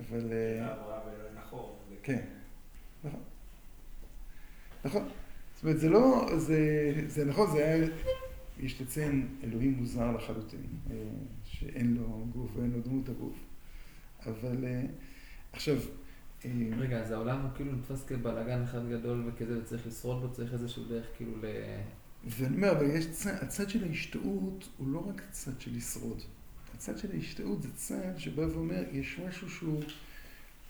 אבל... 0.00 0.32
אה. 0.32 0.74
כן. 2.02 2.20
נכון. 3.04 3.20
נכון. 4.84 5.08
זאת 5.54 5.62
אומרת, 5.62 5.80
זה 5.80 5.88
לא, 5.88 6.26
זה, 6.36 6.92
זה 7.06 7.24
נכון, 7.24 7.50
זה 7.50 7.64
היה, 7.64 7.86
יש 8.60 8.80
לציין, 8.80 9.28
אלוהים 9.44 9.74
מוזר 9.74 10.12
לחלוטין, 10.12 10.66
אה, 10.90 10.96
שאין 11.44 11.94
לו 11.94 12.26
גוף 12.32 12.50
ואין 12.56 12.70
לו 12.70 12.80
דמות 12.80 13.08
הגוף. 13.08 13.36
אבל 14.26 14.64
אה, 14.64 14.82
עכשיו, 15.52 15.76
אה, 16.44 16.50
רגע, 16.78 16.98
אז 16.98 17.10
העולם 17.10 17.40
הוא 17.40 17.50
כאילו 17.54 17.72
נתפס 17.72 18.04
כבלאגן 18.04 18.62
אחד 18.62 18.88
גדול 18.90 19.24
וכזה, 19.26 19.58
וצריך 19.58 19.86
לשרוד 19.86 20.22
בו, 20.22 20.32
צריך 20.32 20.52
איזשהו 20.52 20.84
דרך 20.84 21.06
כאילו 21.16 21.32
ל... 21.42 21.44
ואני 22.26 22.56
אומר, 22.56 22.72
אבל 22.72 22.86
יש 22.90 23.06
צד, 23.10 23.34
הצד 23.42 23.70
של 23.70 23.84
ההשתאות 23.84 24.68
הוא 24.78 24.88
לא 24.88 25.08
רק 25.08 25.22
צד 25.30 25.60
של 25.60 25.76
לשרוד. 25.76 26.22
הצד 26.74 26.98
של 26.98 27.12
ההשתאות 27.12 27.62
זה 27.62 27.68
צד 27.74 28.18
שבא 28.18 28.40
ואומר, 28.40 28.82
יש 28.92 29.20
משהו 29.28 29.50
שהוא 29.50 29.82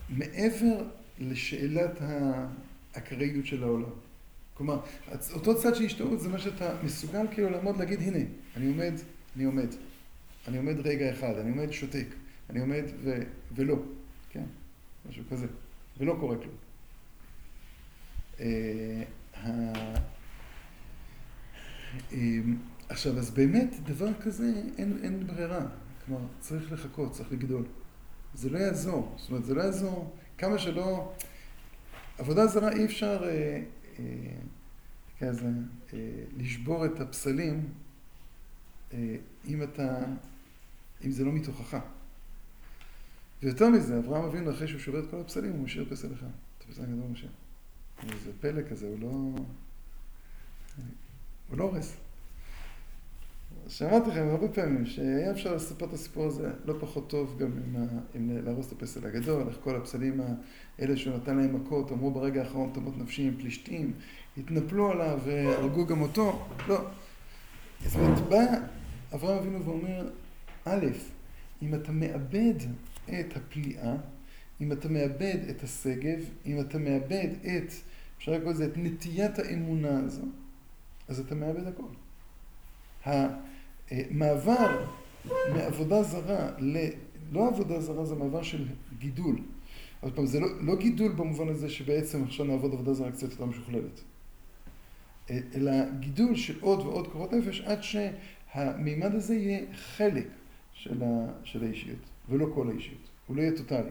מעבר 0.09 0.85
לשאלת 1.19 1.99
האקראיות 2.95 3.47
של 3.47 3.63
העולם. 3.63 3.91
כלומר, 4.55 4.81
אותו 5.35 5.63
צד 5.63 5.75
של 5.75 5.85
השתאות 5.85 6.21
זה 6.21 6.29
מה 6.29 6.39
שאתה 6.39 6.77
מסוגל 6.83 7.27
כאילו 7.31 7.51
לעמוד 7.51 7.77
להגיד, 7.77 8.01
הנה, 8.01 8.25
אני 8.57 8.67
עומד, 8.67 8.93
אני 9.37 9.45
עומד. 9.45 9.69
אני 10.49 10.57
עומד 10.57 10.87
רגע 10.87 11.13
אחד, 11.13 11.39
אני 11.39 11.51
עומד 11.51 11.71
שותק, 11.73 12.07
אני 12.51 12.61
עומד 12.61 12.85
ו, 13.03 13.19
ולא, 13.55 13.77
כן? 14.31 14.45
משהו 15.09 15.25
כזה. 15.31 15.47
ולא 15.99 16.17
קורה 16.21 16.37
כלום. 16.37 16.55
אה, 18.41 19.03
אמ, 22.13 22.57
עכשיו, 22.89 23.19
אז 23.19 23.31
באמת, 23.31 23.75
דבר 23.85 24.09
כזה, 24.23 24.53
אין, 24.79 24.99
אין 25.03 25.27
ברירה. 25.27 25.67
כלומר, 26.07 26.23
צריך 26.41 26.73
לחכות, 26.73 27.13
צריך 27.13 27.33
לגדול. 27.33 27.65
זה 28.35 28.51
לא 28.51 28.59
יעזור. 28.59 29.15
זאת 29.19 29.31
אומרת, 29.31 29.45
זה 29.45 29.55
לא 29.55 29.63
יעזור 29.63 30.17
כמה 30.39 30.59
שלא... 30.59 31.13
עבודה 32.19 32.47
זרה 32.47 32.73
אי 32.73 32.85
אפשר 32.85 33.25
אה, 33.25 33.63
אה, 33.99 34.05
כזה, 35.19 35.49
אה, 35.93 35.99
לשבור 36.37 36.87
את 36.87 37.01
הפסלים 37.01 37.69
אה, 38.93 39.17
אם 39.49 39.63
אתה, 39.63 40.05
אם 41.05 41.11
זה 41.11 41.25
לא 41.25 41.33
מתוכך. 41.33 41.77
ויותר 43.43 43.69
מזה, 43.69 43.99
אברהם 43.99 44.25
אבינו, 44.25 44.51
אחרי 44.51 44.69
שהוא 44.69 44.81
שובר 44.81 44.99
את 44.99 45.11
כל 45.11 45.21
הפסלים, 45.21 45.53
הוא 45.53 45.65
משאיר 45.65 45.87
פסל 45.91 46.15
אחד. 46.15 46.27
את 46.59 46.65
הפסל 46.65 46.83
הגדול 46.83 47.07
משה. 47.13 47.27
זה 48.25 48.31
פלא 48.41 48.63
כזה, 48.71 48.87
הוא 48.87 48.99
לא... 49.01 49.09
הוא 51.49 51.59
לא 51.59 51.65
הורס. 51.65 51.97
שמעתי 53.69 54.11
לכם 54.11 54.29
הרבה 54.29 54.49
פעמים 54.49 54.87
שהיה 54.87 55.31
אפשר 55.31 55.55
לספר 55.55 55.87
את 55.87 55.93
הסיפור 55.93 56.27
הזה 56.27 56.51
לא 56.65 56.75
פחות 56.81 57.11
טוב 57.11 57.39
גם 57.39 57.51
עם, 57.67 57.77
ה... 57.77 57.87
עם 58.15 58.31
להרוס 58.45 58.67
את 58.67 58.73
הפסל 58.73 59.07
הגדול, 59.07 59.49
איך 59.49 59.57
כל 59.61 59.77
הפסלים 59.77 60.21
האלה 60.79 60.97
שהוא 60.97 61.17
נתן 61.17 61.37
להם 61.37 61.57
מכות, 61.57 61.93
אמרו 61.93 62.11
ברגע 62.11 62.43
האחרון 62.43 62.71
תמות 62.75 62.99
נפשי 62.99 63.23
עם 63.23 63.37
פלישתים, 63.39 63.93
התנפלו 64.39 64.91
עליו 64.91 65.21
והרגו 65.25 65.87
גם 65.87 66.01
אותו, 66.01 66.47
לא. 66.69 66.81
זאת 67.87 67.97
אומרת, 67.97 68.19
בא 68.19 68.45
אברהם 69.15 69.39
אבינו 69.39 69.65
ואומר, 69.65 70.11
א', 70.65 70.87
אם 71.63 71.75
אתה 71.75 71.93
מאבד 71.93 72.55
את 73.05 73.37
הפליאה, 73.37 73.95
אם 74.61 74.73
אתה 74.73 74.89
מאבד 74.89 75.39
את 75.51 75.63
השגב, 75.63 76.19
אם 76.47 76.61
אתה 76.61 76.79
מאבד 76.79 77.29
את, 77.43 77.73
אפשר 78.19 78.33
לקרוא 78.33 78.53
לזה, 78.53 78.65
את 78.65 78.73
נטיית 78.77 79.39
האמונה 79.39 79.99
הזו, 79.99 80.27
אז 81.09 81.21
אתה 81.21 81.35
מאבד 81.35 81.67
הכל. 81.67 81.89
המעבר 83.91 84.85
מעבודה 85.55 86.03
זרה 86.03 86.51
ל... 86.59 86.77
לא 87.33 87.49
עבודה 87.49 87.81
זרה, 87.81 88.05
זה 88.05 88.15
מעבר 88.15 88.43
של 88.43 88.67
גידול. 88.99 89.37
עוד 90.01 90.15
פעם, 90.15 90.27
זה 90.27 90.41
לא, 90.41 90.47
לא 90.61 90.77
גידול 90.77 91.13
במובן 91.13 91.49
הזה 91.49 91.69
שבעצם 91.69 92.25
עכשיו 92.25 92.47
נעבוד 92.47 92.73
עבודה 92.73 92.93
זרה 92.93 93.13
קצת 93.13 93.31
יותר 93.31 93.45
משוכללת. 93.45 94.01
אלא 95.31 95.73
גידול 96.01 96.37
של 96.37 96.61
עוד 96.61 96.81
ועוד 96.81 97.09
קורות 97.09 97.33
נפש 97.33 97.61
עד 97.61 97.79
שהמימד 97.83 99.15
הזה 99.15 99.35
יהיה 99.35 99.61
חלק 99.75 100.27
של, 100.73 101.03
ה, 101.03 101.27
של 101.45 101.65
האישיות, 101.65 101.99
ולא 102.29 102.47
כל 102.55 102.69
האישיות. 102.69 103.09
הוא 103.27 103.37
לא 103.37 103.43
יהיה 103.43 103.53
טוטאלי. 103.57 103.91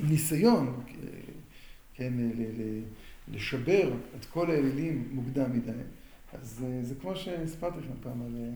הניסיון, 0.00 0.82
כן, 1.94 2.12
לשבר 3.28 3.92
את 4.20 4.24
כל 4.24 4.50
האלילים 4.50 5.08
מוקדם 5.12 5.52
מדי, 5.52 5.72
אז 6.32 6.64
זה 6.82 6.94
כמו 7.00 7.16
שהספרתי 7.16 7.78
לכם 7.78 7.94
פעם 8.02 8.22
על 8.22 8.50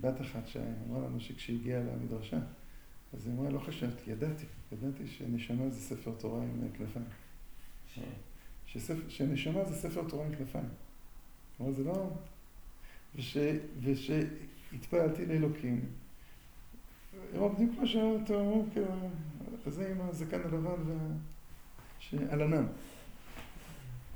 בת 0.00 0.20
אחת 0.20 0.46
שאמרה 0.46 0.98
לנו 0.98 1.20
שכשהגיעה 1.20 1.80
למדרשה, 1.82 2.38
אז 3.14 3.26
היא 3.26 3.34
אמרה, 3.34 3.50
לא 3.50 3.58
חשבתי, 3.58 4.10
ידעתי, 4.10 4.44
ידעתי 4.72 5.06
שנשמה 5.06 5.70
זה 5.70 5.80
ספר 5.80 6.12
תורה 6.18 6.42
עם 6.42 6.68
כנפיים. 6.78 7.06
שנשמה 9.08 9.64
זה 9.64 9.74
ספר 9.74 10.08
תורה 10.08 10.26
עם 10.26 10.34
כנפיים. 10.36 10.68
כלומר, 11.56 11.72
זה 11.72 11.84
לא... 11.84 12.10
ושהתפעלתי 13.82 15.26
לאלוקים. 15.26 15.80
אמר 17.36 17.48
בדיוק 17.48 17.70
מה 17.80 17.86
שאתה 17.86 18.34
אומר, 18.34 18.62
זה 19.66 19.90
עם 19.90 20.00
הזקן 20.00 20.40
הלבן 20.40 20.82
ועל 22.18 22.42
ענן. 22.42 22.66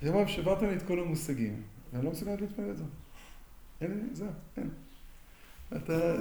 היא 0.01 0.11
אמרה, 0.11 0.29
שברת 0.29 0.63
לי 0.63 0.77
את 0.77 0.83
כל 0.83 1.01
המושגים, 1.01 1.63
ואני 1.93 2.05
לא 2.05 2.11
מסוגלת 2.11 2.41
להתפעל 2.41 2.71
את 2.71 2.77
זה. 2.77 2.85
אין 3.81 3.91
לי, 3.91 4.15
זהו, 4.15 4.29
אין. 4.57 4.71
אתה... 5.77 6.17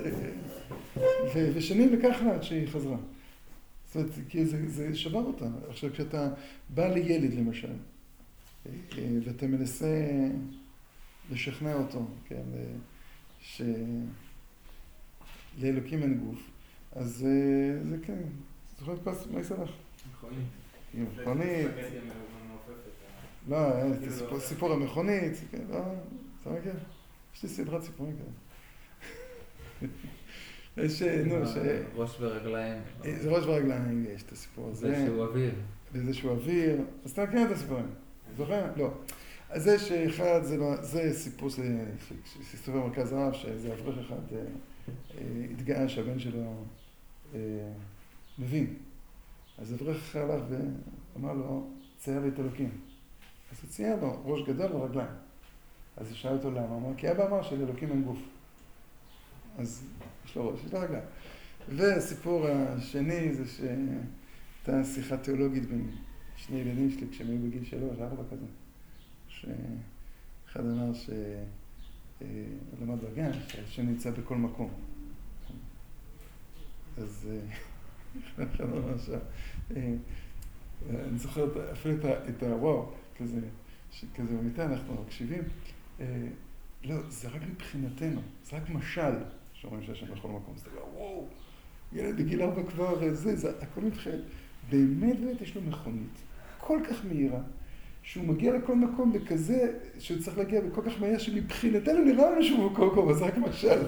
ושנים 1.33 1.93
לקח 1.93 2.17
לה 2.25 2.33
עד 2.33 2.43
שהיא 2.43 2.67
חזרה. 2.67 2.97
זאת 3.87 3.95
אומרת, 3.95 4.11
כי 4.29 4.45
זה, 4.45 4.69
זה 4.69 4.95
שבר 4.95 5.23
אותה. 5.23 5.45
עכשיו, 5.69 5.93
כשאתה 5.93 6.29
בא 6.69 6.87
לילד, 6.87 7.33
למשל, 7.33 7.73
ואתה 9.25 9.47
מנסה 9.47 10.19
לשכנע 11.31 11.73
אותו, 11.73 12.05
כן, 12.25 12.43
שלאלוקים 15.57 16.03
אין 16.03 16.17
גוף, 16.17 16.39
אז 16.95 17.25
זה 17.83 17.97
כן, 18.03 18.21
זוכר 18.79 18.93
את 18.93 18.99
פס, 19.03 19.27
מה 19.31 19.39
יסלח? 19.39 19.69
מכונית. 20.11 20.66
מכונית. 20.93 21.67
לא, 23.47 23.69
סיפור 24.39 24.73
המכונית, 24.73 25.33
כן, 25.51 25.61
לא, 25.69 25.79
אתה 26.41 26.49
מכיר? 26.49 26.73
יש 27.35 27.43
לי 27.43 27.49
סדרת 27.49 27.83
סיפורים 27.83 28.15
כאלה. 28.17 29.91
יש, 30.85 31.01
נו, 31.01 31.47
ש... 31.47 31.57
ראש 31.95 32.17
ורגליים. 32.19 32.81
זה 33.03 33.29
ראש 33.29 33.45
ורגליים, 33.45 34.05
יש 34.15 34.23
את 34.23 34.31
הסיפור 34.31 34.69
הזה. 34.69 34.87
זה 34.87 35.05
שהוא 35.05 35.23
אוויר. 35.23 35.51
וזה 35.93 36.13
שהוא 36.13 36.31
אוויר. 36.31 36.81
אז 37.05 37.11
אתה 37.11 37.23
מכיר 37.25 37.45
את 37.45 37.51
הסיפורים. 37.51 37.87
זוכר? 38.37 38.65
לא. 38.77 38.91
אז 39.49 39.63
זה 39.63 39.79
שאחד, 39.79 40.43
זה, 40.43 40.57
לא, 40.57 40.75
סיפור 41.13 41.49
שסיפור 41.49 42.75
במרכז 42.75 43.13
הרב, 43.13 43.33
שאיזה 43.33 43.73
אברך 43.73 43.97
אחד 44.05 44.33
אה, 44.35 44.37
אה, 45.17 45.45
התגאה 45.51 45.89
שהבן 45.89 46.19
שלו 46.19 46.63
אה, 47.35 47.39
מבין. 48.39 48.73
אז 49.57 49.73
אברך 49.73 50.15
הלך 50.15 50.43
ואמר 50.49 51.33
לו, 51.33 51.67
צייר 51.97 52.19
לי 52.19 52.27
את 52.27 52.39
אלוקים. 52.39 52.69
אז 53.51 53.57
הוא 53.61 53.69
צייר 53.69 53.95
לו 54.01 54.21
ראש 54.25 54.41
גדול 54.47 54.71
ורגליים. 54.71 55.09
אז 55.97 56.07
הוא 56.07 56.15
שאל 56.15 56.33
אותו 56.33 56.51
למה, 56.51 56.67
הוא 56.67 56.77
אמר, 56.77 56.97
כי 56.97 57.11
אבא 57.11 57.27
אמר 57.27 57.43
שלאלוקים 57.43 57.89
אין 57.89 58.03
גוף. 58.03 58.19
אז 59.57 59.83
יש 60.25 60.35
לו 60.35 60.49
ראש, 60.49 60.59
יש 60.65 60.73
לו 60.73 60.79
רגליים. 60.79 61.03
והסיפור 61.75 62.47
השני 62.47 63.33
זה 63.33 63.43
שהייתה 63.47 64.83
שיחה 64.83 65.17
תיאולוגית 65.17 65.65
בין 65.65 65.91
שני 66.35 66.57
ילדים 66.57 66.91
שלי 66.91 67.07
כשהם 67.11 67.27
היו 67.27 67.39
בגיל 67.39 67.65
שלוש, 67.65 67.99
ארבע 67.99 68.23
כזה. 68.31 68.45
שאחד 69.27 70.65
אמר 70.65 70.93
שהוא 70.93 71.15
למד 72.81 72.97
בגן, 73.01 73.31
שהשם 73.47 73.85
נמצא 73.85 74.11
בכל 74.11 74.35
מקום. 74.35 74.69
אז 76.97 77.29
ש... 77.51 77.67
אני 80.91 81.17
זוכר 81.17 81.71
אפילו 81.71 81.95
את 82.29 82.43
הוואו, 82.43 82.91
כזה, 83.17 83.39
במיטה, 84.17 84.65
אנחנו 84.65 85.03
מקשיבים. 85.05 85.43
לא, 86.83 86.95
זה 87.09 87.27
רק 87.27 87.41
מבחינתנו, 87.51 88.21
זה 88.49 88.57
רק 88.57 88.69
משל 88.69 89.13
שאומרים 89.53 89.83
שהשם 89.83 90.05
בכל 90.05 90.27
מקום. 90.27 90.55
אתה 90.61 90.69
אומר, 90.69 90.97
וואו, 90.97 91.27
ילד 91.93 92.17
בגיל 92.17 92.41
ארבע 92.41 92.63
כבר 92.63 93.13
זה, 93.13 93.35
זה 93.35 93.51
הכל 93.61 93.81
מבחינת, 93.81 94.19
באמת 94.69 95.19
באמת 95.19 95.41
יש 95.41 95.55
לו 95.55 95.61
מכונית 95.61 96.21
כל 96.57 96.79
כך 96.89 97.05
מהירה, 97.05 97.39
שהוא 98.03 98.25
מגיע 98.27 98.53
לכל 98.57 98.75
מקום 98.75 99.13
בכזה, 99.13 99.73
שהוא 99.99 100.21
צריך 100.21 100.37
להגיע 100.37 100.61
בכל 100.61 100.81
כך 100.81 101.01
מהר, 101.01 101.17
שמבחינתנו 101.17 102.05
נראה 102.05 102.31
לנו 102.31 102.43
שהוא 102.43 102.71
מקום, 102.71 103.09
אז 103.09 103.21
רק 103.21 103.37
משל. 103.37 103.81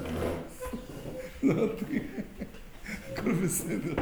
הכל 3.14 3.34
בסדר. 3.34 3.94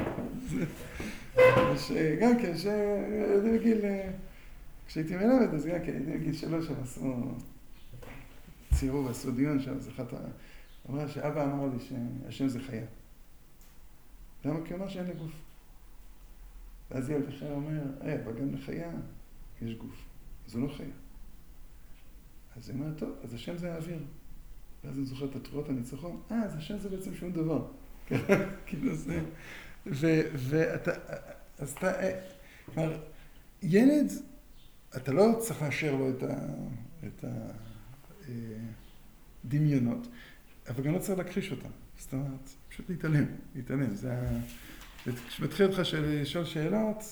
גם 2.21 2.39
כן, 2.41 2.57
שהייתי 2.57 3.57
בגיל, 3.57 3.81
כשהייתי 4.87 5.15
מלמד, 5.15 5.53
אז 5.53 5.65
גם 5.65 5.79
כן, 5.85 5.93
הייתי 5.93 6.11
בגיל 6.17 6.33
שלוש, 6.33 6.69
הם 6.69 6.75
עשו 6.83 7.13
ציירו 8.73 9.05
ועשו 9.05 9.31
דיון 9.31 9.61
שם, 9.61 9.73
אז 9.77 9.89
אחת. 9.89 10.13
אמרה 10.89 11.07
שאבא 11.07 11.43
אמר 11.43 11.65
לי 11.65 11.79
שהשם 11.79 12.47
זה 12.47 12.59
חיה. 12.59 12.85
למה? 14.45 14.59
כי 14.65 14.73
הוא 14.73 14.81
אמר 14.81 14.89
שאין 14.89 15.05
לי 15.05 15.13
גוף. 15.13 15.31
ואז 16.91 17.09
ילד 17.09 17.27
אחר 17.27 17.53
אומר, 17.53 17.81
אה, 18.01 18.23
אבל 18.23 18.39
גם 18.39 18.53
לחיה 18.53 18.91
יש 19.61 19.75
גוף. 19.75 20.05
אז 20.47 20.55
הוא 20.55 20.67
לא 20.67 20.73
חיה. 20.73 20.85
אז 22.57 22.69
היא 22.69 22.79
אומרת, 22.79 22.97
טוב, 22.97 23.09
אז 23.23 23.33
השם 23.33 23.57
זה 23.57 23.73
האוויר. 23.73 23.99
ואז 24.83 24.97
אני 24.97 25.05
זוכר 25.05 25.25
את 25.25 25.35
התרועות 25.35 25.69
הניצחון, 25.69 26.21
אה, 26.31 26.43
אז 26.43 26.55
השם 26.55 26.77
זה 26.77 26.89
בעצם 26.89 27.15
שום 27.15 27.31
דבר. 27.31 27.67
כאילו 28.65 28.95
זה... 29.85 30.29
ואתה... 30.35 30.91
אז 31.59 31.71
אתה... 31.71 31.91
כלומר, 32.65 33.03
ילד, 33.61 34.11
אתה 34.95 35.11
לא 35.11 35.35
צריך 35.39 35.61
לאשר 35.61 35.95
לו 35.95 36.09
את 37.07 37.25
הדמיונות, 39.43 40.07
אבל 40.69 40.83
גם 40.83 40.93
לא 40.93 40.99
צריך 40.99 41.19
להכחיש 41.19 41.51
אותם. 41.51 41.69
זאת 41.97 42.13
אומרת, 42.13 42.49
פשוט 42.69 42.89
להתעלם, 42.89 43.25
להתעלם. 43.55 43.95
זה 43.95 44.13
ה... 44.13 44.39
כשמתחיל 45.27 45.65
אותך 45.65 45.79
לשאול 45.93 46.45
שאלות, 46.45 47.03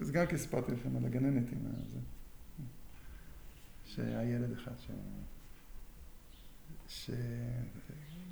אז 0.00 0.10
גם 0.10 0.26
כי 0.26 0.38
סיפרתי 0.38 0.72
לכם 0.72 0.96
על 0.96 1.04
הגננת 1.04 1.52
עם 1.52 1.58
זה. 1.92 1.98
שהיה 3.84 4.24
ילד 4.24 4.52
אחד 4.52 4.72
ש... 4.78 4.90
ש... 6.88 7.10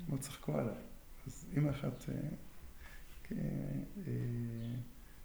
מאוד 0.09 0.19
צחקו 0.19 0.53
עליו. 0.53 0.75
אז 1.27 1.45
אימא 1.55 1.69
אחת 1.69 2.05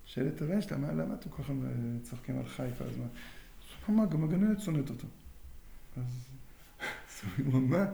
שאלה 0.05 0.29
את 0.29 0.43
הבן 0.43 0.63
שלה, 0.63 0.77
למה 0.77 1.15
אתם 1.15 1.31
כל 1.31 1.43
כך 1.43 1.51
צוחקים 2.03 2.39
על 2.39 2.49
חי 2.49 2.69
כל 2.79 2.85
הזמן? 2.85 3.07
אז 3.09 3.95
מה, 3.95 4.07
גם 4.07 4.25
הגננת 4.25 4.61
שונאת 4.61 4.91
אותו. 4.91 5.07
אז 5.97 6.03
הוא 7.47 7.55
אמר, 7.55 7.79
מה? 7.79 7.87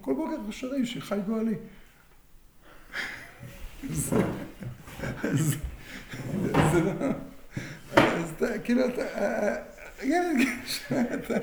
כל 0.00 0.14
בוקר 0.14 0.50
שרים 0.50 0.86
שחי 0.86 1.18
גואלי. 1.26 1.54
אז 3.90 4.14
זה 6.72 6.80
לא... 6.80 6.92
אז 7.96 8.32
כאילו, 8.64 8.88
אתה, 8.88 9.02
אה, 9.02 9.56
אה, 9.56 9.62
ילד, 10.02 10.46
אתה, 11.14 11.34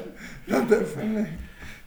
לא, 0.47 0.57
לפעמים, 0.81 1.25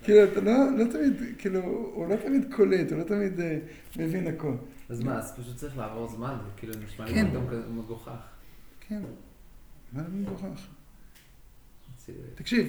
כאילו, 0.08 0.24
אתה 0.32 0.40
לא, 0.40 0.52
לא 0.78 0.84
תמיד, 0.92 1.12
כאילו, 1.38 1.60
הוא 1.94 2.08
לא 2.08 2.16
תמיד 2.16 2.54
קולט, 2.54 2.92
הוא 2.92 2.98
לא 2.98 3.04
תמיד 3.04 3.40
אה, 3.40 3.58
מבין 3.98 4.26
הכל. 4.26 4.54
אז 4.88 5.00
מה, 5.00 5.18
אז 5.18 5.32
פשוט 5.40 5.56
צריך 5.56 5.78
לעבור 5.78 6.08
זמן, 6.08 6.36
זה 6.44 6.50
כאילו 6.56 6.74
נשמע 6.84 7.04
לי 7.04 7.14
כן. 7.14 7.30
פתאום 7.30 7.46
כזה 7.50 7.68
מגוחך. 7.68 8.10
כן, 8.80 9.02
מה 9.92 10.02
זה 10.02 10.08
מגוחך? 10.12 10.66
תקשיב, 12.34 12.66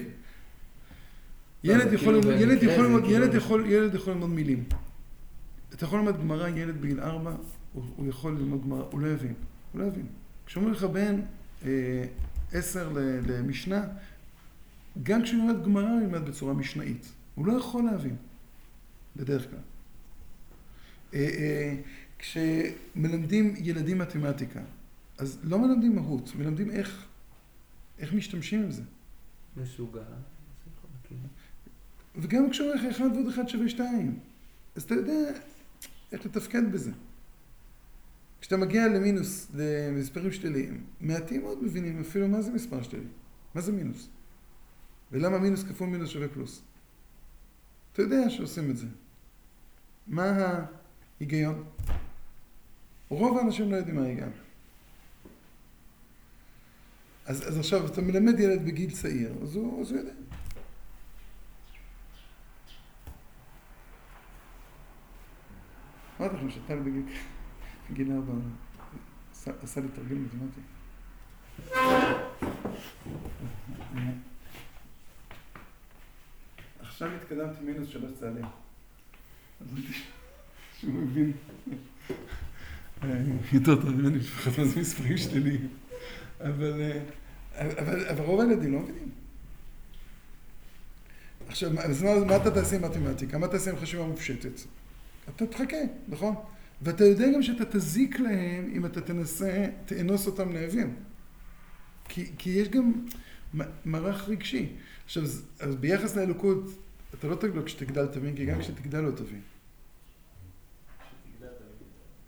לא, 1.64 1.72
ילד 1.72 1.92
יכול 1.92 2.14
ללמוד, 2.14 2.32
ילד 2.40 2.58
במקרה 2.58 2.72
יכול 2.72 2.82
זה 2.84 2.88
ללמוד, 2.88 3.02
כאילו- 3.04 3.24
ילד 3.24 3.34
יכול, 3.34 3.66
ילד 3.66 3.94
יכול 3.94 4.12
ללמוד 4.12 4.30
מילים. 4.30 4.64
אתה 5.74 5.84
יכול 5.84 5.98
ללמוד 5.98 6.20
גמרא, 6.20 6.48
ילד 6.48 6.80
בגיל 6.80 7.00
ארבע, 7.00 7.36
הוא, 7.72 7.84
יכול 8.08 8.32
ללמוד 8.32 8.62
גמרא, 8.64 8.84
הוא 8.90 9.00
לא 9.00 9.08
יבין, 9.08 9.34
הוא 9.72 9.80
לא 9.80 9.86
יבין. 9.86 10.06
כשאומרים 10.46 10.74
לך 10.74 10.84
בין 10.84 11.22
אה, 11.64 12.04
עשר 12.52 12.88
ל- 12.92 13.20
למשנה, 13.32 13.84
גם 15.02 15.22
כשהוא 15.22 15.44
ילמד 15.50 15.64
גמרא 15.64 15.88
הוא 15.90 16.00
ילמד 16.00 16.28
בצורה 16.28 16.54
משנאית. 16.54 17.12
הוא 17.40 17.46
לא 17.46 17.52
יכול 17.52 17.84
להבין, 17.84 18.16
בדרך 19.16 19.50
כלל. 19.50 19.58
אה, 21.14 21.20
אה, 21.20 21.76
כשמלמדים 22.18 23.54
ילדים 23.58 23.98
מתמטיקה, 23.98 24.60
אז 25.18 25.38
לא 25.42 25.58
מלמדים 25.58 25.96
מהות, 25.96 26.34
מלמדים 26.34 26.70
איך, 26.70 27.06
איך 27.98 28.12
משתמשים 28.12 28.62
עם 28.62 28.70
זה. 28.70 28.82
משוגע. 29.56 30.00
יכול, 30.00 30.90
כאילו. 31.04 31.20
וגם 32.16 32.50
כשאומר 32.50 32.74
לך 32.74 32.84
אחד 32.84 33.08
ועוד 33.14 33.28
אחד 33.28 33.48
שווה 33.48 33.68
שתיים, 33.68 34.18
אז 34.76 34.82
אתה 34.82 34.94
יודע 34.94 35.30
איך 36.12 36.26
לתפקד 36.26 36.72
בזה. 36.72 36.92
כשאתה 38.40 38.56
מגיע 38.56 38.88
למינוס, 38.88 39.50
למספרים 39.54 40.32
שליליים, 40.32 40.84
מעטים 41.00 41.42
מאוד 41.42 41.64
מבינים 41.64 42.00
אפילו 42.00 42.28
מה 42.28 42.42
זה 42.42 42.52
מספר 42.52 42.82
שלילי. 42.82 43.06
מה 43.54 43.60
זה 43.60 43.72
מינוס? 43.72 44.08
ולמה 45.12 45.38
מינוס 45.38 45.64
כפול 45.64 45.88
מינוס 45.88 46.10
שווה 46.10 46.28
פלוס? 46.28 46.62
אתה 48.04 48.14
יודע 48.14 48.30
שעושים 48.30 48.70
את 48.70 48.76
זה. 48.76 48.86
מה 50.06 50.22
ההיגיון? 51.20 51.64
רוב 53.08 53.38
האנשים 53.38 53.70
לא 53.72 53.76
יודעים 53.76 53.96
מה 53.96 54.02
ההיגיון. 54.02 54.32
אז, 57.26 57.48
אז 57.48 57.58
עכשיו, 57.58 57.86
אתה 57.86 58.00
מלמד 58.00 58.40
ילד 58.40 58.64
בגיל 58.64 58.90
צעיר, 58.90 59.32
אז 59.42 59.56
הוא, 59.56 59.80
אז 59.80 59.90
הוא 59.90 59.98
יודע. 59.98 60.12
אמרתי 66.20 66.36
לכם 66.36 66.50
שטל 66.50 66.78
בגיל 66.78 67.02
בגיל 67.90 68.12
ארבע 68.12 68.32
עשה- 69.32 69.80
לי 69.80 69.88
תרגיל 69.88 70.18
מתמטי. 70.18 70.60
עכשיו 77.02 77.16
התקדמתי 77.16 77.64
מינוס 77.64 77.88
שלוש 77.88 78.12
צעדים. 78.20 78.44
אז 79.60 79.66
שהוא 80.78 80.92
מבין 80.92 81.32
אה, 83.02 83.08
יותר 83.52 83.74
טוב 83.74 83.90
ממני 83.90 84.18
לפחות 84.18 84.58
מה 84.58 84.64
זה 84.64 84.80
מספרים 84.80 85.16
שליליים. 85.16 85.68
אבל, 86.40 86.80
אה, 86.80 87.02
אבל, 87.82 88.06
אבל 88.08 88.24
רוב 88.24 88.40
הילדים 88.40 88.72
לא 88.72 88.78
מבינים. 88.80 89.10
עכשיו, 91.48 91.80
אז 91.80 92.02
מה, 92.02 92.24
מה 92.24 92.36
אתה 92.36 92.50
תעשה 92.50 92.76
עם 92.76 92.82
מתמטיקה? 92.82 93.38
מה 93.38 93.48
תעשה 93.48 93.70
עם 93.70 93.76
חשיבה 93.76 94.06
מופשטת? 94.06 94.60
אתה 95.36 95.46
תחכה, 95.46 95.76
נכון? 96.08 96.34
ואתה 96.82 97.04
יודע 97.04 97.32
גם 97.34 97.42
שאתה 97.42 97.64
תזיק 97.64 98.20
להם 98.20 98.70
אם 98.74 98.86
אתה 98.86 99.00
תנסה, 99.00 99.66
תאנוס 99.86 100.26
אותם 100.26 100.52
להבין. 100.52 100.94
כי, 102.08 102.30
כי 102.38 102.50
יש 102.50 102.68
גם 102.68 102.92
מערך 103.84 104.28
רגשי. 104.28 104.72
עכשיו, 105.04 105.22
אז 105.60 105.76
ביחס 105.76 106.16
לאלוקות, 106.16 106.64
אתה 107.14 107.28
לא 107.28 107.34
תגדל 107.34 107.62
כשתגדל 107.64 108.06
תבין, 108.06 108.36
כי 108.36 108.46
גם 108.46 108.60
כשתגדל 108.60 109.00
לא 109.00 109.10
תבין. 109.10 109.40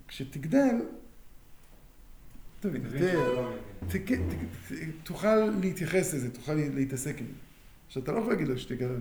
כשתגדל, 0.09 0.77
תבין, 2.61 2.85
יותר, 2.85 3.33
לא 3.33 3.53
תוכל 5.05 5.37
להתייחס 5.37 6.15
לזה, 6.15 6.31
תוכל 6.31 6.55
להתעסק 6.55 7.19
עם 7.19 7.27
זה. 7.27 7.33
עכשיו, 7.87 8.03
אתה 8.03 8.13
לא 8.13 8.19
יכול 8.19 8.33
להגיד 8.33 8.49
לו 8.49 8.59
שתגדל. 8.59 9.01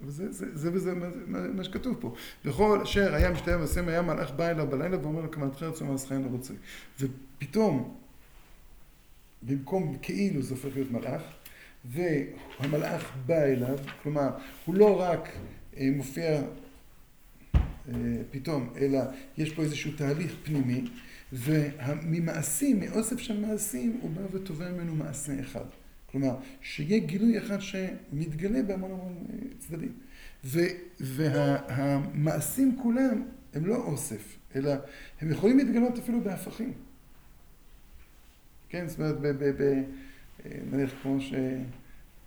אבל 0.00 0.10
זה, 0.10 0.32
זה, 0.32 0.46
זה, 0.56 0.70
וזה 0.72 0.94
מה, 0.94 1.08
מה, 1.26 1.64
שכתוב 1.64 1.96
פה. 2.00 2.14
וכל 2.44 2.80
אשר 2.82 3.14
היה 3.14 3.30
משתהיה 3.30 3.58
ועושה 3.58 3.80
היה 3.86 4.02
מלאך 4.02 4.30
בא 4.30 4.50
אליו 4.50 4.66
בלילה 4.66 4.98
ואומר 5.02 5.20
לו 5.20 5.30
כמעט 5.30 5.56
חרץ 5.56 5.82
ומעש 5.82 6.04
חיים 6.06 6.24
לא 6.24 6.30
רוצה. 6.30 6.54
ופתאום, 7.00 7.96
במקום 9.42 9.96
כאילו 10.02 10.42
זה 10.42 10.54
הופך 10.54 10.68
להיות 10.74 10.90
מלאך, 10.90 11.22
והמלאך 11.84 13.16
בא 13.26 13.42
אליו, 13.42 13.78
כלומר, 14.02 14.30
הוא 14.64 14.74
לא 14.74 15.00
רק 15.00 15.28
אה, 15.76 15.88
מופיע 15.96 16.42
אה, 17.88 17.94
פתאום, 18.30 18.72
אלא 18.76 19.00
יש 19.38 19.52
פה 19.52 19.62
איזשהו 19.62 19.92
תהליך 19.96 20.34
פנימי, 20.42 20.84
וממעשים, 21.32 22.80
מאוסף 22.80 23.18
של 23.18 23.40
מעשים, 23.40 23.98
הוא 24.02 24.10
בא 24.10 24.36
ותובע 24.36 24.72
ממנו 24.72 24.94
מעשה 24.94 25.40
אחד. 25.40 25.64
כלומר, 26.12 26.36
שיהיה 26.60 26.98
גילוי 26.98 27.38
אחד 27.38 27.58
שמתגלה 27.60 28.62
בהמון 28.62 28.90
המון 28.90 29.24
אה, 29.32 29.38
צדדים. 29.58 29.92
והמעשים 31.00 32.78
כולם 32.82 33.22
הם 33.54 33.66
לא 33.66 33.76
אוסף, 33.76 34.36
אלא 34.56 34.74
הם 35.20 35.30
יכולים 35.30 35.58
להתגלות 35.58 35.98
אפילו 35.98 36.20
בהפכים. 36.20 36.72
כן, 38.68 38.88
זאת 38.88 38.98
אומרת, 38.98 39.20
ב- 39.20 39.26
ב- 39.26 39.62
ב- 39.62 39.82
נניח 40.46 40.90
כמו 41.02 41.20
ש... 41.20 41.32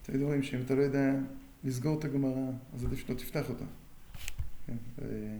אתם 0.04 0.14
יודעים 0.22 0.44
שאם 0.44 0.62
אתה 0.66 0.76
לא 0.76 0.82
יודע 0.82 1.12
לסגור 1.64 2.00
את 2.00 2.06
הגמרא, 2.06 2.52
אז 2.76 2.86
עדיף 2.86 3.08
שלא 3.08 3.16
תפתח 3.16 3.50
אותה. 3.50 3.66
כן, 4.68 4.76
ו- 5.00 5.38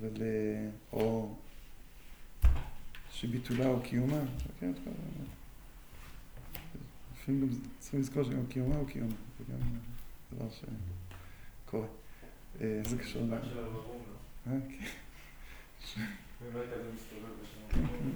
אבל... 0.00 0.22
אה, 0.22 0.68
או 0.92 1.34
שביטולה 3.10 3.66
או 3.68 3.80
קיומה. 3.82 4.20
כן, 4.60 4.72
אתה- 4.82 4.90
לפעמים 7.20 7.40
גם 7.40 7.48
צריכים 7.78 8.00
לזכור 8.00 8.24
שגם 8.24 8.46
קיומה 8.48 8.76
הוא 8.76 8.88
קיומה, 8.88 9.14
זה 9.38 9.44
גם 9.52 9.58
דבר 10.36 10.48
שקורה. 11.64 11.86
אה, 12.60 12.80
זה 12.84 12.98
קשור 12.98 13.22
ל... 13.22 13.30
לא? 13.30 13.36
אה, 14.46 14.52
כן, 14.68 14.84
לא. 16.54 16.60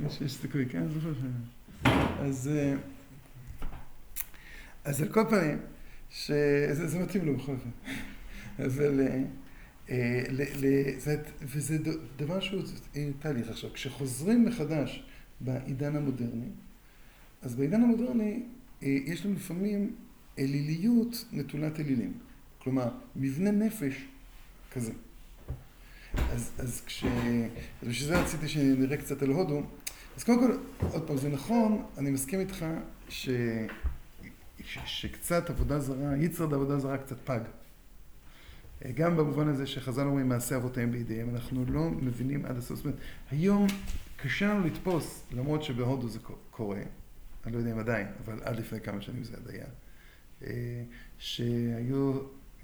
יש- 0.06 0.20
יש 0.20 0.32
סיכוי, 0.32 0.66
כן, 0.68 0.88
זוכר 0.88 1.12
ש... 1.14 1.18
אז... 2.20 2.50
אז 4.86 5.02
על 5.02 5.08
כל 5.08 5.24
פנים, 5.28 5.58
שזה 6.10 6.86
זה 6.86 6.98
מתאים 6.98 7.24
לו 7.26 7.36
בכל 7.36 7.52
אופן. 7.52 7.70
אבל... 8.58 9.00
ל- 10.30 10.42
ל- 10.66 10.98
זה- 10.98 11.22
וזה 11.42 11.78
דבר 12.16 12.40
שהוא 12.40 12.62
תהליך. 13.18 13.48
עכשיו, 13.48 13.72
כשחוזרים 13.72 14.44
מחדש 14.44 15.04
בעידן 15.40 15.96
המודרני, 15.96 16.48
אז 17.42 17.54
בעידן 17.54 17.82
המודרני 17.82 18.42
אה, 18.82 18.88
יש 19.06 19.26
לנו 19.26 19.34
לפעמים 19.34 19.94
אליליות 20.38 21.24
נטולת 21.32 21.80
אלילים. 21.80 22.12
כלומר, 22.58 22.88
מבנה 23.16 23.50
נפש 23.50 23.94
כזה. 24.72 24.92
אז, 26.14 26.52
אז 26.58 26.82
כש... 26.86 27.04
אז 27.82 27.88
בשביל 27.88 28.08
זה 28.08 28.20
רציתי 28.22 28.48
שנראה 28.48 28.96
קצת 28.96 29.22
על 29.22 29.30
הודו. 29.30 29.62
אז 30.16 30.24
קודם 30.24 30.38
כל, 30.38 30.56
עוד 30.92 31.06
פעם, 31.06 31.16
זה 31.16 31.28
נכון, 31.28 31.82
אני 31.98 32.10
מסכים 32.10 32.40
איתך 32.40 32.66
ש... 33.08 33.28
ש... 34.66 34.78
שקצת 34.84 35.50
עבודה 35.50 35.80
זרה, 35.80 36.16
יצרד 36.16 36.54
עבודה 36.54 36.78
זרה 36.78 36.98
קצת 36.98 37.16
פג. 37.24 37.40
אה, 38.84 38.92
גם 38.92 39.16
במובן 39.16 39.48
הזה 39.48 39.66
שחז"ל 39.66 40.06
אומרים 40.06 40.28
מעשה 40.28 40.56
אבותיהם 40.56 40.92
בידיהם, 40.92 41.34
אנחנו 41.34 41.64
לא 41.64 41.90
מבינים 41.90 42.46
עד 42.46 42.56
הסוף. 42.56 42.76
זאת 42.76 42.84
אומרת, 42.84 43.00
היום 43.30 43.66
קשה 44.16 44.48
לנו 44.48 44.66
לתפוס, 44.66 45.24
למרות 45.32 45.62
שבהודו 45.62 46.08
זה 46.08 46.18
קורה, 46.50 46.80
אני 47.44 47.52
לא 47.52 47.58
יודע 47.58 47.72
אם 47.72 47.78
עדיין, 47.78 48.06
אבל 48.24 48.40
עד 48.42 48.56
לפני 48.56 48.80
כמה 48.80 49.00
שנים 49.00 49.24
זה 49.24 49.36
עד 49.36 49.48
היה, 49.50 49.66
אה, 50.42 50.82
שהיו, 51.18 52.20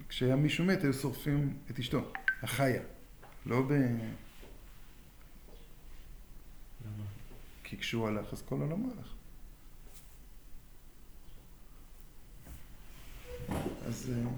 כשהיה 0.08 0.36
מישהו 0.36 0.64
מת, 0.64 0.82
היו 0.82 0.92
שורפים 0.92 1.56
את 1.70 1.78
אשתו, 1.78 2.12
החיה. 2.42 2.82
לא 3.46 3.62
ב... 3.62 3.72
למה? 6.84 7.04
כי 7.64 7.76
כשהוא 7.76 8.08
הלך, 8.08 8.32
אז 8.32 8.42
כל 8.42 8.56
העולם 8.60 8.84
הלך. 8.84 9.11
אז 13.86 14.12
אה, 14.12 14.30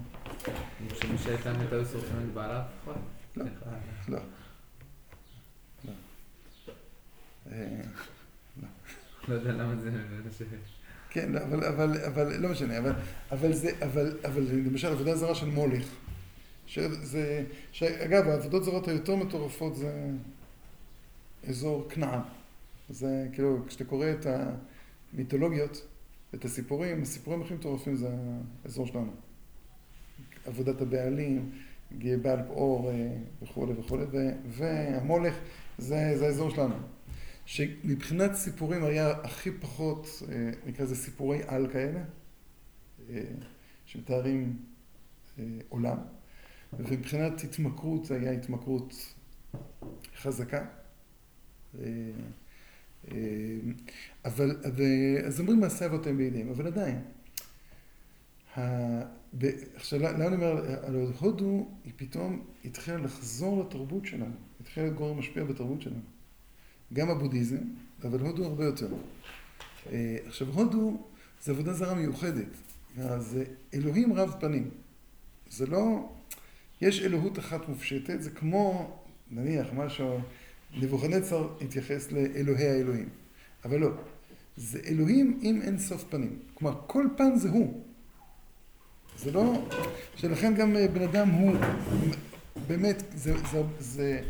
שמי 1.01 1.17
שהייתה 1.17 1.53
מתה 1.53 1.85
שורפים 1.91 2.19
את 2.29 2.33
בעלה? 2.33 2.63
נכון. 2.81 3.01
לא. 3.35 3.45
איך 3.45 3.63
ה- 3.65 4.11
לא. 4.11 4.17
לא. 5.85 5.91
אה, 7.51 7.81
לא 9.27 9.33
יודע 9.33 9.51
למה 9.51 9.75
זה... 9.75 9.91
כן, 11.09 11.31
לא, 11.31 11.39
אבל, 11.43 11.63
אבל, 11.63 11.97
אבל, 12.07 12.37
לא 12.41 12.49
משנה, 12.49 12.77
אבל, 12.77 12.91
אבל 13.31 13.53
זה, 13.53 13.71
אבל, 13.85 14.17
אבל 14.25 14.41
למשל 14.51 14.87
עבודה 14.87 15.15
זרה 15.15 15.35
של 15.35 15.45
מולך, 15.45 15.87
שזה, 16.67 17.43
שאגב, 17.71 18.27
העבודות 18.27 18.63
זרות 18.63 18.87
היותר 18.87 19.15
מטורפות 19.15 19.75
זה 19.75 20.07
אזור 21.49 21.87
כנען. 21.89 22.19
זה 22.89 23.27
כאילו, 23.33 23.63
כשאתה 23.67 23.83
קורא 23.85 24.07
את 24.11 24.25
המיתולוגיות, 25.13 25.87
את 26.35 26.45
הסיפורים, 26.45 27.01
הסיפורים 27.01 27.41
הכי 27.41 27.53
מטורפים 27.53 27.95
זה 27.95 28.09
האזור 28.63 28.85
שלנו. 28.85 29.11
עבודת 30.45 30.81
הבעלים, 30.81 31.51
בעל 32.21 32.39
פאור 32.47 32.91
אה, 32.91 33.17
וכולי 33.41 33.73
וכולי, 33.73 34.05
והמולך 34.47 35.35
זה, 35.77 36.11
זה 36.15 36.25
האזור 36.25 36.49
שלנו. 36.49 36.75
שמבחינת 37.45 38.33
סיפורים 38.33 38.83
היה 38.83 39.11
הכי 39.11 39.51
פחות, 39.51 40.07
אה, 40.29 40.51
נקרא 40.65 40.85
לזה 40.85 40.95
סיפורי 40.95 41.41
על 41.47 41.67
כאלה, 41.71 42.03
אה, 43.09 43.21
שמתארים 43.85 44.57
עולם, 45.69 45.97
ומבחינת 46.73 47.43
התמכרות 47.43 48.05
זה 48.05 48.15
היה 48.15 48.31
התמכרות 48.31 49.15
חזקה. 50.17 50.65
אבל, 54.25 54.57
אז 55.25 55.39
אומרים 55.39 55.59
מעשה 55.59 55.85
אבותיהם 55.85 56.17
בידיהם, 56.17 56.49
אבל 56.49 56.67
עדיין, 56.67 57.01
עכשיו, 59.75 59.99
לאן 59.99 60.21
אני 60.21 60.35
אומר, 60.35 60.85
על 60.85 60.95
הודו 61.19 61.67
היא 61.83 61.93
פתאום 61.95 62.45
התחילה 62.65 62.97
לחזור 62.97 63.63
לתרבות 63.63 64.05
שלנו, 64.05 64.35
התחילה 64.61 64.85
להיות 64.85 65.17
משפיע 65.17 65.43
בתרבות 65.43 65.81
שלנו. 65.81 66.01
גם 66.93 67.09
הבודהיזם, 67.09 67.61
אבל 68.03 68.19
הודו 68.19 68.45
הרבה 68.45 68.65
יותר. 68.65 68.87
אה, 69.91 70.17
עכשיו, 70.25 70.47
הודו 70.47 71.07
זה 71.43 71.51
עבודה 71.51 71.73
זרה 71.73 71.95
מיוחדת, 71.95 72.47
זה 73.17 73.43
אלוהים 73.73 74.13
רב 74.13 74.35
פנים. 74.39 74.69
זה 75.49 75.65
לא, 75.65 76.09
יש 76.81 77.01
אלוהות 77.01 77.39
אחת 77.39 77.69
מופשטת, 77.69 78.21
זה 78.21 78.29
כמו, 78.29 78.95
נניח, 79.31 79.67
מה 79.73 79.89
שנבוכדנצר 80.75 81.49
התייחס 81.61 82.11
לאלוהי 82.11 82.67
האלוהים. 82.67 83.09
אבל 83.65 83.79
לא, 83.79 83.89
זה 84.57 84.79
אלוהים 84.85 85.39
עם 85.41 85.61
אין 85.61 85.77
סוף 85.77 86.03
פנים. 86.09 86.39
כלומר, 86.53 86.81
כל 86.87 87.07
פן 87.17 87.35
זה 87.35 87.49
הוא. 87.49 87.81
זה 89.17 89.31
לא... 89.31 89.67
שלכן 90.15 90.55
גם 90.55 90.75
אה, 90.75 90.87
בן 90.87 91.01
אדם 91.01 91.29
הוא 91.29 91.55
באמת, 92.67 93.03
זה, 93.15 93.33
זה, 93.51 93.61
זה 93.79 94.21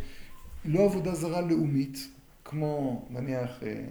לא 0.65 0.85
עבודה 0.85 1.15
זרה 1.15 1.41
לאומית, 1.41 1.97
כמו 2.45 3.05
נניח 3.09 3.63
אה, 3.63 3.85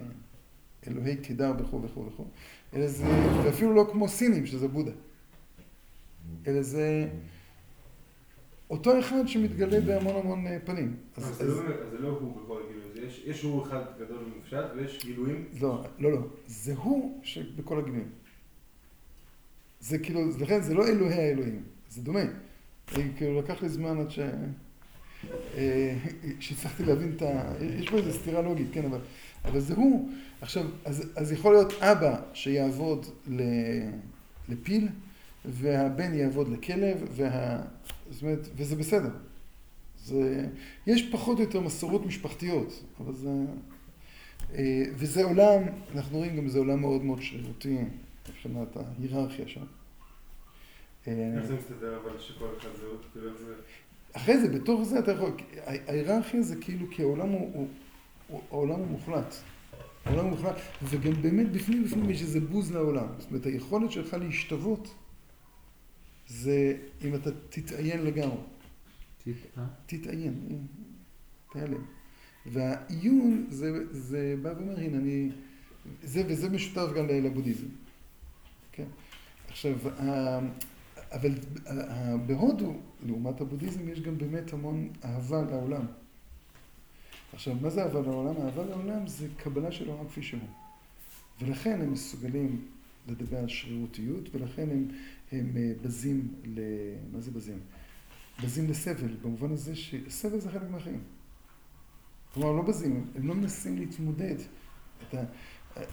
אלוהי 0.87 1.17
קידר 1.17 1.53
וכו' 1.59 1.81
וכו' 1.83 2.05
וכו', 2.05 2.25
אלא 2.73 2.87
זה, 2.87 3.05
ואפילו 3.43 3.73
לא 3.73 3.89
כמו 3.91 4.07
סינים, 4.07 4.45
שזה 4.45 4.67
בודה, 4.67 4.91
אלא 6.47 6.61
זה 6.61 7.07
אותו 8.69 8.99
אחד 8.99 9.27
שמתגלה 9.27 9.81
בהמון 9.81 10.15
המון 10.15 10.47
אה, 10.47 10.57
פנים. 10.65 10.95
אז 11.17 11.35
זה 11.91 11.99
לא 11.99 12.07
הוא 12.07 12.41
בכל 12.41 12.61
הגילויים, 12.65 12.85
יש 13.25 13.41
הוא 13.41 13.63
אחד 13.63 13.83
גדול 13.99 14.17
ומופשט 14.23 14.65
ויש 14.75 15.05
גילויים? 15.05 15.45
לא, 15.61 15.83
לא, 15.99 16.11
לא, 16.11 16.19
זה 16.47 16.73
הוא 16.75 17.19
שבכל 17.23 17.79
הגילויים. 17.79 18.09
זה 19.79 19.97
כאילו, 19.97 20.21
לכן 20.39 20.61
זה 20.61 20.73
לא 20.73 20.87
אלוהי 20.87 21.13
האלוהים, 21.13 21.63
זה 21.89 22.01
דומה. 22.01 22.23
כאילו 22.87 23.39
לקח 23.39 23.61
לי 23.61 23.69
זמן 23.69 23.99
עד 23.99 24.11
ש... 24.11 24.19
אה, 25.57 25.97
שהצלחתי 26.39 26.83
להבין 26.83 27.13
את 27.15 27.21
ה... 27.21 27.53
יש 27.61 27.89
פה 27.89 27.97
איזו 27.97 28.13
סתירה 28.13 28.41
לוגית, 28.41 28.67
כן, 28.71 28.85
אבל, 28.85 28.99
אבל 29.45 29.59
זה 29.59 29.73
הוא. 29.73 30.09
עכשיו, 30.41 30.65
אז, 30.85 31.11
אז 31.15 31.31
יכול 31.31 31.53
להיות 31.53 31.73
אבא 31.73 32.21
שיעבוד 32.33 33.05
ל... 33.27 33.41
לפיל, 34.49 34.87
והבן 35.45 36.13
יעבוד 36.13 36.49
לכלב, 36.49 36.97
וה... 37.11 37.61
זאת 38.09 38.21
אומרת, 38.21 38.47
וזה 38.55 38.75
בסדר. 38.75 39.09
זה... 39.97 40.47
יש 40.87 41.09
פחות 41.11 41.37
או 41.37 41.43
יותר 41.43 41.59
מסורות 41.59 42.05
משפחתיות, 42.05 42.83
אבל 42.99 43.13
זה... 43.13 43.29
אה, 44.53 44.83
וזה 44.95 45.23
עולם, 45.23 45.61
אנחנו 45.95 46.17
רואים 46.17 46.37
גם 46.37 46.47
זה 46.47 46.59
עולם 46.59 46.81
מאוד 46.81 47.03
מאוד 47.03 47.21
שרירותי. 47.21 47.77
מבחינת 48.29 48.77
ההיררכיה 48.77 49.47
שם. 49.47 49.65
איך 51.07 51.45
זה 51.45 51.55
מסתדר 51.55 51.99
אבל 52.03 52.19
שכל 52.19 52.47
אחד 52.57 52.69
זהות? 52.79 53.05
כאילו 53.13 53.29
איך 53.29 53.37
זה... 53.37 53.53
אחרי 54.13 54.39
זה, 54.39 54.59
בתוך 54.59 54.83
זה 54.83 54.99
אתה 54.99 55.11
יכול, 55.11 55.31
ההיררכיה 55.65 56.41
זה 56.41 56.55
כאילו 56.61 56.87
כי 56.91 57.01
העולם 57.01 57.29
הוא, 57.29 57.67
הוא, 58.27 58.41
העולם 58.51 58.79
הוא 58.79 58.87
מוחלט. 58.87 59.35
העולם 60.05 60.25
הוא 60.25 60.29
מוחלט, 60.29 60.55
וגם 60.83 61.21
באמת 61.21 61.51
בפנים 61.51 61.83
בפנים 61.83 62.09
יש 62.09 62.21
איזה 62.21 62.39
בוז 62.39 62.71
לעולם. 62.71 63.07
זאת 63.19 63.29
אומרת, 63.29 63.45
היכולת 63.45 63.91
שלך 63.91 64.13
להשתוות 64.13 64.93
זה 66.27 66.77
אם 67.03 67.15
אתה 67.15 67.29
תתעיין 67.49 68.01
לגמרי. 68.01 68.37
תתעיין, 69.85 70.65
תיעלם. 71.51 71.81
והעיון 72.45 73.45
זה, 73.49 73.71
זה 73.91 74.35
בא 74.41 74.53
ואומר, 74.57 74.79
הנה 74.79 74.97
אני, 74.97 75.29
זה 76.03 76.23
וזה 76.27 76.49
משותף 76.49 76.87
גם 76.95 77.07
לבודהיזם. 77.07 77.67
כן? 78.71 78.87
עכשיו, 79.47 79.77
אבל 81.11 81.31
בהודו, 82.25 82.73
לעומת 83.05 83.41
הבודהיזם, 83.41 83.89
יש 83.89 84.01
גם 84.01 84.17
באמת 84.17 84.53
המון 84.53 84.89
אהבה 85.05 85.41
לעולם. 85.41 85.85
עכשיו, 87.33 87.55
מה 87.61 87.69
זה 87.69 87.83
אהבה 87.83 88.01
לעולם? 88.01 88.41
אהבה 88.41 88.65
לעולם 88.65 89.07
זה 89.07 89.27
קבלה 89.37 89.71
של 89.71 89.89
העולם 89.89 90.07
כפי 90.07 90.23
שהוא. 90.23 90.39
ולכן 91.41 91.81
הם 91.81 91.91
מסוגלים 91.91 92.65
לדבר 93.07 93.37
על 93.37 93.47
שרירותיות, 93.47 94.35
ולכן 94.35 94.69
הם, 94.71 94.87
הם 95.31 95.57
אה, 95.57 95.71
בזים 95.81 96.33
ל... 96.45 96.59
מה 97.11 97.21
זה 97.21 97.31
בזים? 97.31 97.59
בזים 98.43 98.69
לסבל, 98.69 99.15
במובן 99.21 99.51
הזה 99.51 99.75
שסבל 99.75 100.39
זה 100.39 100.51
חלק 100.51 100.69
מהחיים. 100.71 101.03
כלומר, 102.33 102.51
לא 102.51 102.61
בזים, 102.61 103.11
הם 103.15 103.27
לא 103.27 103.35
מנסים 103.35 103.77
להתמודד. 103.77 104.35
אתה 105.07 105.23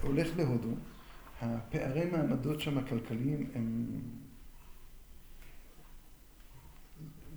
הולך 0.01 0.27
להודו, 0.37 0.69
הפערי 1.41 2.05
מעמדות 2.05 2.61
שם 2.61 2.77
הכלכליים 2.77 3.49
הם 3.55 3.85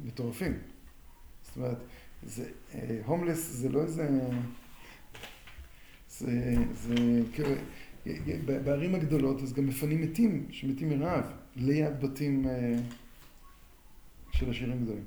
מטורפים. 0.05 0.59
זאת 1.43 1.57
אומרת, 1.57 1.79
זה, 2.23 2.51
הומלס 3.05 3.51
זה 3.53 3.69
לא 3.69 3.83
איזה... 3.83 4.09
זה, 6.09 6.55
זה, 6.73 6.95
כאילו, 7.33 7.51
בערים 8.47 8.95
הגדולות 8.95 9.43
אז 9.43 9.53
גם 9.53 9.67
מפנים 9.67 10.03
מתים, 10.03 10.47
שמתים 10.51 10.89
מרעב, 10.89 11.25
ליד 11.57 12.01
בתים 12.01 12.49
אה, 12.49 12.75
של 14.33 14.51
עשירים 14.51 14.83
גדולים. 14.83 15.05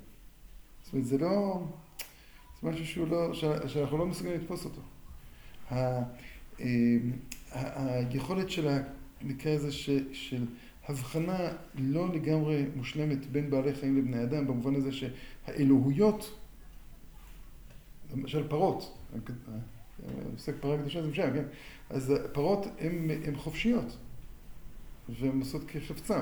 זאת 0.84 0.94
אומרת, 0.94 1.08
זה 1.08 1.18
לא... 1.18 1.64
זה 2.62 2.70
משהו 2.70 2.86
שהוא 2.86 3.08
לא, 3.08 3.34
שאנחנו 3.68 3.98
לא 3.98 4.06
מסוגלים 4.06 4.42
לתפוס 4.42 4.66
אותו. 4.66 4.82
אה, 5.72 6.04
היכולת 7.76 8.50
של, 8.50 8.78
נקרא 9.22 9.52
לזה, 9.52 9.72
של 10.14 10.46
הבחנה 10.88 11.50
לא 11.76 12.14
לגמרי 12.14 12.66
מושלמת 12.76 13.26
בין 13.26 13.50
בעלי 13.50 13.74
חיים 13.74 13.98
לבני 13.98 14.24
אדם, 14.24 14.48
במובן 14.48 14.76
הזה 14.76 14.90
שהאלוהויות, 14.92 16.40
למשל 18.14 18.48
פרות, 18.48 18.98
עוסק 20.34 20.54
פרה 20.60 20.78
קדושה 20.78 21.02
זה 21.02 21.08
משם, 21.08 21.34
כן? 21.34 21.44
אז 21.90 22.14
פרות 22.32 22.68
הן 23.26 23.36
חופשיות, 23.36 23.98
והן 25.20 25.40
עושות 25.40 25.64
כחפצם. 25.68 26.22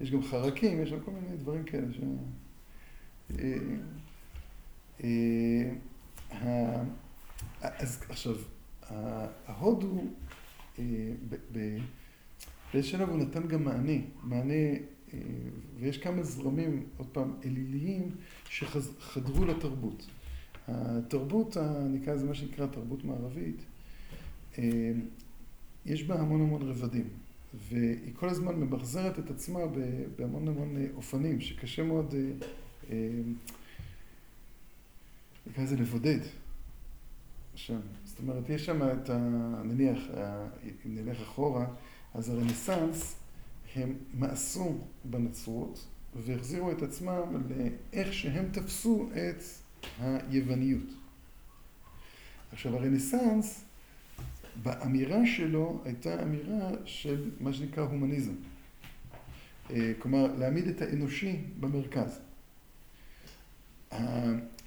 יש 0.00 0.10
גם 0.10 0.22
חרקים, 0.22 0.82
יש 0.82 0.92
גם 0.92 1.00
כל 1.04 1.10
מיני 1.10 1.36
דברים 1.36 1.64
כאלה 1.64 1.86
ש... 1.92 2.00
אה, 3.38 3.58
אה, 5.04 6.82
אז 7.62 8.02
עכשיו, 8.08 8.34
ההודו 9.46 10.04
אה, 10.78 10.84
באיזשהו 12.72 12.98
שלב 12.98 13.08
הוא 13.08 13.18
נתן 13.18 13.48
גם 13.48 13.64
מענה, 13.64 13.92
מענה, 14.22 14.52
אה, 15.14 15.18
ויש 15.78 15.98
כמה 15.98 16.22
זרמים, 16.22 16.86
עוד 16.96 17.06
פעם, 17.12 17.34
אליליים, 17.44 18.10
שחדרו 18.48 19.44
לתרבות. 19.44 20.06
התרבות, 20.68 21.56
נקרא 21.90 22.14
לזה 22.14 22.26
מה 22.26 22.34
שנקרא 22.34 22.66
תרבות 22.66 23.04
מערבית, 23.04 23.64
אה, 24.58 24.92
יש 25.86 26.02
בה 26.04 26.20
המון 26.20 26.40
המון 26.40 26.62
רבדים, 26.62 27.08
והיא 27.54 28.14
כל 28.14 28.28
הזמן 28.28 28.54
ממחזרת 28.54 29.18
את 29.18 29.30
עצמה 29.30 29.60
בהמון 30.16 30.48
המון 30.48 30.76
אופנים, 30.94 31.40
שקשה 31.40 31.82
מאוד, 31.82 32.14
נקרא 35.46 35.64
לזה 35.64 35.76
לבודד. 35.76 36.20
שם. 37.54 37.80
זאת 38.04 38.18
אומרת, 38.18 38.48
יש 38.48 38.66
שם 38.66 38.82
את 38.82 39.10
ה... 39.10 39.18
נניח, 39.64 39.98
אם 40.86 40.94
נלך 40.94 41.20
אחורה, 41.20 41.66
אז 42.14 42.28
הרנסאנס, 42.28 43.16
הם 43.74 43.94
מאסו 44.14 44.78
בנצרות 45.04 45.86
והחזירו 46.16 46.72
את 46.72 46.82
עצמם 46.82 47.42
לאיך 47.48 48.12
שהם 48.12 48.48
תפסו 48.52 49.08
את 49.12 49.42
היווניות. 50.00 50.88
עכשיו, 52.52 52.76
הרנסאנס, 52.76 53.64
באמירה 54.62 55.26
שלו 55.26 55.80
הייתה 55.84 56.22
אמירה 56.22 56.70
של 56.84 57.30
מה 57.40 57.52
שנקרא 57.52 57.84
הומניזם. 57.84 58.32
אה, 59.70 59.92
כלומר, 59.98 60.36
להעמיד 60.38 60.68
את 60.68 60.82
האנושי 60.82 61.36
במרכז. 61.60 62.20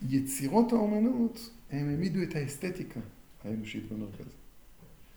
יצירות 0.10 0.74
האומנות 0.74 1.50
הם 1.72 1.90
העמידו 1.90 2.24
את 2.24 2.36
האסתטיקה 2.36 3.00
האנושית 3.44 3.92
במרכז. 3.92 4.32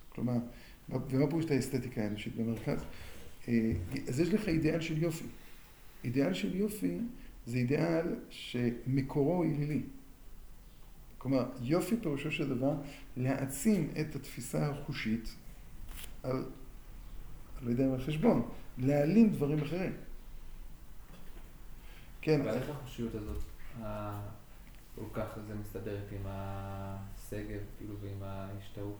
כלומר, 0.09 0.37
ומה 0.89 1.01
פירוש 1.29 1.45
את 1.45 1.51
האסתטיקה 1.51 2.03
האנושית 2.03 2.37
במרכז? 2.37 2.85
אה, 3.49 3.73
אז 4.09 4.21
יש 4.21 4.29
לך 4.29 4.49
אידיאל 4.49 4.81
של 4.81 5.03
יופי. 5.03 5.25
אידיאל 6.05 6.35
של 6.35 6.57
יופי 6.57 6.99
זה 7.47 7.57
אידיאל 7.57 8.07
שמקורו 8.31 9.43
עלילי. 9.43 9.83
כלומר, 11.25 11.45
יופי 11.63 11.97
פירושו 11.97 12.31
של 12.31 12.49
דבר 12.49 12.75
להעצים 13.17 13.91
את 14.01 14.17
התפיסה 14.17 14.71
החושית 14.71 15.35
על, 16.23 16.45
לא 17.63 17.71
יודע 17.71 17.89
מה 17.89 17.99
חשבון, 17.99 18.49
להעלים 18.79 19.33
דברים 19.33 19.63
אחרים. 19.63 19.93
כן. 22.21 22.41
אבל 22.41 22.51
איך 22.51 22.69
החושיות 22.71 23.15
הזאת, 23.15 23.43
כל 24.95 25.05
כך 25.13 25.39
זה 25.47 25.55
מסתדרת 25.55 26.13
עם 26.13 26.23
השגב, 26.25 27.61
כאילו, 27.79 27.95
ועם 28.01 28.23
ההשתאות 28.23 28.99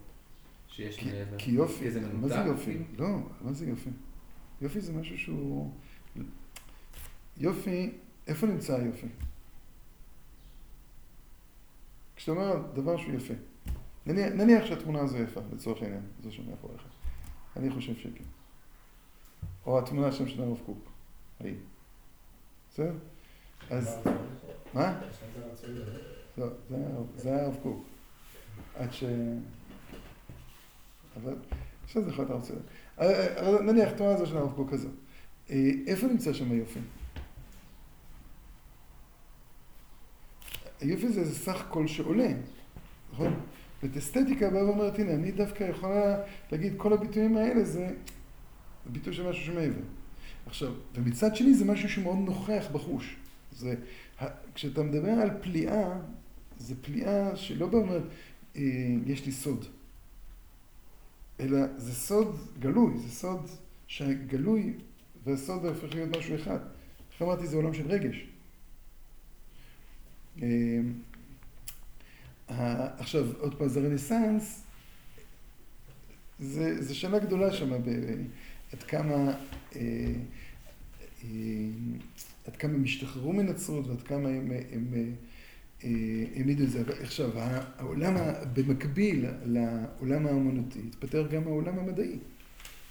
שיש 0.67 0.99
כי, 0.99 1.11
מעבר? 1.11 1.37
כי 1.37 1.51
יופי, 1.51 1.91
כי 1.91 1.99
מה 2.13 2.27
זה 2.27 2.35
יופי? 2.35 2.77
לא, 2.97 3.07
מה 3.41 3.53
זה 3.53 3.65
יופי? 3.65 3.89
יופי 4.61 4.81
זה 4.81 4.93
משהו 4.93 5.17
שהוא... 5.17 5.71
יופי, 7.37 7.91
איפה 8.27 8.47
נמצא 8.47 8.75
היופי? 8.75 9.07
כשאתה 12.25 12.39
אומר 12.39 12.61
דבר 12.73 12.97
שהוא 12.97 13.13
יפה. 13.13 13.33
נניח, 14.05 14.33
נניח 14.33 14.65
שהתמונה 14.65 14.99
הזו 15.01 15.17
יפה, 15.17 15.41
לצורך 15.53 15.81
העניין, 15.81 16.01
זו 16.23 16.31
שמאחוריך. 16.31 16.81
אני 17.55 17.69
חושב 17.69 17.95
שכן. 17.95 18.23
או 19.65 19.79
התמונה 19.79 20.11
שם 20.11 20.27
של 20.27 20.41
הרב 20.43 20.57
קוק. 20.65 20.77
ההיא. 21.39 21.55
בסדר? 22.71 22.93
אז... 23.69 23.97
מה? 24.73 25.01
לא, 26.37 26.47
זה 27.15 27.29
היה- 27.29 27.45
הרב 27.45 27.55
קוק. 27.63 27.85
עד 28.75 28.91
ש... 28.93 29.03
אבל... 31.15 31.35
עכשיו 31.83 32.03
זה 32.03 32.09
יכול 32.09 32.25
להיות 32.25 32.31
הרב 32.31 32.41
צדק. 32.41 32.61
אבל 33.39 33.61
נניח, 33.61 33.89
התנועה 33.89 34.13
הזו 34.13 34.25
של 34.25 34.37
הרב 34.37 34.53
קוק 34.55 34.71
כזו. 34.71 34.89
אה, 35.49 35.55
איפה 35.87 36.07
נמצא 36.07 36.33
שם 36.33 36.51
היופי? 36.51 36.79
היופי 40.85 41.09
זה 41.09 41.19
איזה 41.19 41.35
סך 41.35 41.61
הכל 41.61 41.87
שעולה, 41.87 42.31
נכון? 43.13 43.33
ואת 43.83 43.97
אסתטיקה 43.97 44.49
באה 44.49 44.65
ואומרת, 44.65 44.99
הנה, 44.99 45.13
אני 45.13 45.31
דווקא 45.31 45.63
יכולה 45.63 46.17
להגיד, 46.51 46.73
כל 46.77 46.93
הביטויים 46.93 47.37
האלה 47.37 47.63
זה 47.63 47.89
ביטוי 48.85 49.13
של 49.13 49.29
משהו 49.29 49.45
שמעבר. 49.45 49.81
עכשיו, 50.45 50.73
ומצד 50.95 51.35
שני 51.35 51.53
זה 51.53 51.65
משהו 51.65 51.89
שמאוד 51.89 52.17
נוכח 52.17 52.65
בחוש. 52.71 53.15
זה, 53.51 53.75
כשאתה 54.55 54.83
מדבר 54.83 55.09
על 55.09 55.29
פליאה, 55.41 55.97
זה 56.57 56.75
פליאה 56.81 57.35
שלא 57.35 57.67
באומרת, 57.67 58.03
אה, 58.55 58.61
יש 59.05 59.25
לי 59.25 59.31
סוד. 59.31 59.65
אלא 61.39 61.59
זה 61.77 61.93
סוד 61.93 62.35
גלוי, 62.59 62.97
זה 62.97 63.09
סוד 63.09 63.47
שהגלוי 63.87 64.73
והסוד 65.25 65.65
הופך 65.65 65.93
להיות 65.93 66.17
משהו 66.17 66.35
אחד. 66.35 66.59
איך 67.13 67.21
אמרתי, 67.21 67.47
זה 67.47 67.55
עולם 67.55 67.73
של 67.73 67.87
רגש. 67.87 68.27
אה, 70.41 70.47
עכשיו, 72.97 73.25
עוד 73.39 73.55
פעם, 73.55 73.67
זה 73.67 73.79
רנסאנס, 73.79 74.63
זה 76.39 76.95
שאלה 76.95 77.19
גדולה 77.19 77.53
שם, 77.53 77.73
עד 78.73 78.83
כמה, 78.83 79.33
אה, 79.75 79.81
אה, 81.23 81.29
עד 82.47 82.55
כמה 82.55 82.73
הם 82.73 82.83
השתחררו 82.83 83.33
מנצרות 83.33 83.87
ועד 83.87 84.01
כמה 84.01 84.29
הם, 84.29 84.51
העמידו 86.35 86.63
את 86.63 86.69
זה. 86.69 86.83
עכשיו, 87.01 87.29
העולם, 87.77 88.15
במקביל 88.53 89.25
לעולם 89.45 90.27
האמנותי, 90.27 90.79
התפתח 90.87 91.21
גם 91.31 91.43
העולם 91.43 91.79
המדעי. 91.79 92.17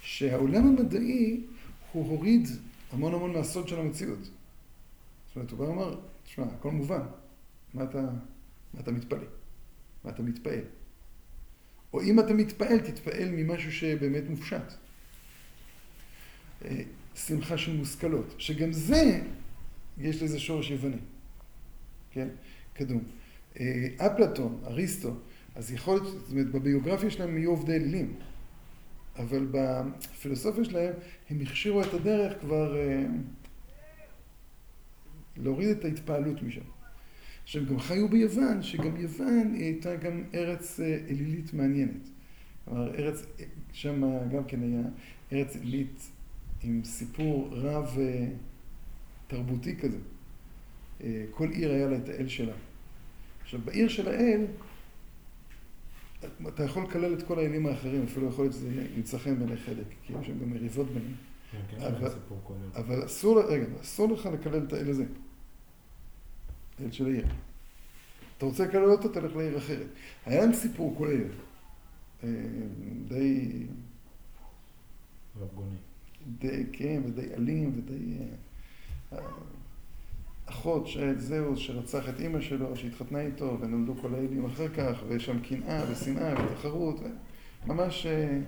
שהעולם 0.01 0.67
המדעי, 0.67 1.41
הוא 1.91 2.09
הוריד 2.09 2.47
המון 2.91 3.13
המון 3.13 3.33
מהסוד 3.33 3.67
של 3.67 3.79
המציאות. 3.79 4.19
זאת 4.23 5.35
אומרת, 5.35 5.51
הוא 5.51 5.59
בא 5.59 5.63
ואמר, 5.63 5.99
תשמע, 6.23 6.45
הכל 6.45 6.71
מובן. 6.71 7.01
מה 7.75 7.83
אתה, 7.83 8.01
מה 8.73 8.79
אתה 8.79 8.91
מתפלא? 8.91 9.27
מה 10.03 10.11
אתה 10.11 10.23
מתפעל? 10.23 10.61
או 11.93 12.01
אם 12.01 12.19
אתה 12.19 12.33
מתפעל, 12.33 12.79
תתפעל 12.79 13.29
ממשהו 13.31 13.71
שבאמת 13.71 14.23
מופשט. 14.29 14.73
אה, 16.65 16.81
שמחה 17.15 17.57
של 17.57 17.77
מושכלות, 17.77 18.35
שגם 18.37 18.73
זה, 18.73 19.21
יש 19.97 20.23
לזה 20.23 20.39
שורש 20.39 20.71
יווני, 20.71 20.97
כן? 22.11 22.27
קדום. 22.73 23.03
אה, 23.59 23.87
אפלטון, 23.97 24.61
אריסטו, 24.65 25.13
אז 25.55 25.71
יכול 25.71 25.95
להיות, 25.95 26.07
זאת 26.07 26.31
אומרת, 26.31 26.51
בביוגרפיה 26.51 27.09
שלהם 27.09 27.37
יהיו 27.37 27.49
עובדי 27.49 27.75
אלילים, 27.75 28.15
אבל 29.15 29.47
בפילוסופיה 29.51 30.65
שלהם 30.65 30.93
הם 31.29 31.41
הכשירו 31.41 31.81
את 31.81 31.93
הדרך 31.93 32.39
כבר 32.41 32.77
אה, 32.77 33.05
להוריד 35.37 35.69
את 35.69 35.85
ההתפעלות 35.85 36.43
משם. 36.43 36.74
עכשיו, 37.45 37.61
הם 37.61 37.67
גם 37.67 37.79
חיו 37.79 38.09
ביוון, 38.09 38.63
שגם 38.63 38.97
יוון 38.97 39.53
היא 39.53 39.63
הייתה 39.63 39.95
גם 39.95 40.23
ארץ 40.33 40.79
אה, 40.79 40.97
אלילית 41.09 41.53
מעניינת. 41.53 42.09
כלומר, 42.65 42.95
ארץ, 42.95 43.25
שם 43.73 44.03
גם 44.29 44.43
כן 44.43 44.63
היה 44.63 44.81
ארץ 45.31 45.55
אלילית 45.55 46.11
עם 46.63 46.81
סיפור 46.83 47.49
רב 47.51 47.97
אה, 47.99 48.27
תרבותי 49.27 49.75
כזה. 49.77 49.97
אה, 51.03 51.25
כל 51.31 51.49
עיר 51.49 51.71
היה 51.71 51.87
לה 51.87 51.97
את 51.97 52.09
האל 52.09 52.27
שלה. 52.27 52.53
עכשיו, 53.41 53.59
בעיר 53.65 53.87
של 53.87 54.07
האל, 54.07 54.45
אתה 56.47 56.63
יכול 56.63 56.83
לקלל 56.83 57.13
את 57.13 57.23
כל 57.23 57.39
האלים 57.39 57.65
האחרים, 57.65 58.03
אפילו 58.03 58.27
יכול 58.27 58.45
להיות 58.45 58.53
שזה 58.53 58.87
ימצא 58.95 59.17
חן 59.17 59.39
בעיני 59.39 59.57
חלק, 59.57 59.85
כי 60.03 60.13
יש 60.21 60.27
שם 60.27 60.39
גם 60.39 60.49
מריבות 60.49 60.87
ביניהם. 60.87 61.13
כן, 61.51 61.57
כן, 61.69 61.81
אבל-. 61.81 62.15
אבל 62.75 63.05
אסור, 63.05 63.41
רגע, 63.41 63.65
אסור 63.81 64.13
לך 64.13 64.25
לקלל 64.25 64.63
את 64.67 64.73
האל 64.73 64.89
הזה. 64.89 65.05
האל 66.79 66.91
של 66.91 67.05
העיר. 67.05 67.25
אתה 68.37 68.45
רוצה 68.45 68.65
לקלל 68.65 68.91
אותו, 68.91 69.09
תלך 69.09 69.35
לעיר 69.35 69.57
אחרת. 69.57 69.87
היה 70.25 70.41
להם 70.41 70.53
סיפור 70.53 70.95
כולל. 70.97 71.23
אה, 72.23 72.29
די, 73.07 73.63
רב 75.39 75.47
גוני. 75.55 75.75
די, 76.39 76.63
כן, 76.73 77.01
ודי 77.05 77.33
אלים, 77.37 77.71
ודי... 77.75 78.17
אה, 79.13 79.17
אחות 80.45 80.87
של 80.87 81.19
זהוס 81.19 81.59
שרצח 81.59 82.09
את 82.09 82.19
אימא 82.19 82.41
שלו, 82.41 82.75
שהתחתנה 82.75 83.21
איתו, 83.21 83.57
ונולדו 83.61 83.95
כל 84.01 84.15
האלים 84.15 84.45
אחר 84.45 84.67
כך, 84.69 85.03
ויש 85.07 85.25
שם 85.25 85.39
קנאה 85.39 85.91
ושנאה 85.91 86.33
ותחרות, 86.45 86.99
ממש... 87.65 88.05
אה, 88.05 88.39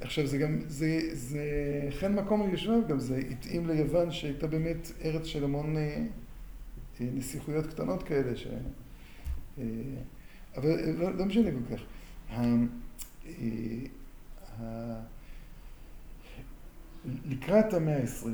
עכשיו 0.00 0.26
זה 0.26 0.38
גם, 0.38 0.60
זה, 0.66 1.00
זה 1.12 1.44
חן 1.90 2.14
מקום 2.14 2.48
ליושביו 2.48 2.80
גם, 2.88 2.98
זה 2.98 3.16
התאים 3.30 3.66
ליוון 3.66 4.10
שהייתה 4.10 4.46
באמת 4.46 4.92
ארץ 5.04 5.24
של 5.24 5.44
המון 5.44 5.76
נסיכויות 7.00 7.66
קטנות 7.66 8.02
כאלה, 8.02 8.36
ש... 8.36 8.46
אה, 9.58 9.64
אבל 10.56 10.70
אה, 10.70 10.92
לא, 10.92 11.14
לא 11.14 11.24
משנה 11.24 11.50
כל 11.50 11.76
כך. 11.76 11.82
ה, 12.30 12.42
אה, 13.26 13.32
ה, 14.58 15.00
לקראת 17.26 17.74
המאה 17.74 17.96
ה-20, 17.96 18.28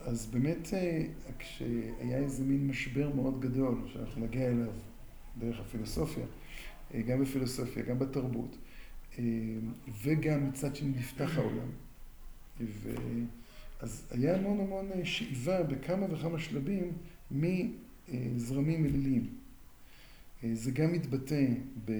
אז 0.00 0.26
באמת 0.26 0.68
אה, 0.72 1.04
כשהיה 1.38 2.18
איזה 2.18 2.44
מין 2.44 2.68
משבר 2.68 3.10
מאוד 3.14 3.40
גדול, 3.40 3.88
שאנחנו 3.92 4.24
נגיע 4.24 4.48
אליו 4.48 4.72
דרך 5.38 5.60
הפילוסופיה, 5.60 6.24
אה, 6.94 7.02
גם 7.02 7.20
בפילוסופיה, 7.20 7.82
גם 7.82 7.98
בתרבות, 7.98 8.56
אה, 9.18 9.24
וגם 10.02 10.48
מצד 10.48 10.76
שני 10.76 10.88
נפתח 10.88 11.38
העולם. 11.38 11.68
ו... 12.60 12.90
אז 13.80 14.08
היה 14.10 14.36
המון 14.36 14.60
המון 14.60 14.90
אה, 14.94 15.04
שאיבה 15.04 15.62
בכמה 15.62 16.06
וכמה 16.10 16.38
שלבים 16.38 16.92
מזרמים 18.12 18.84
אליליים. 18.84 19.28
אה, 20.44 20.50
זה 20.54 20.70
גם 20.70 20.92
מתבטא 20.92 21.46
ב... 21.84 21.92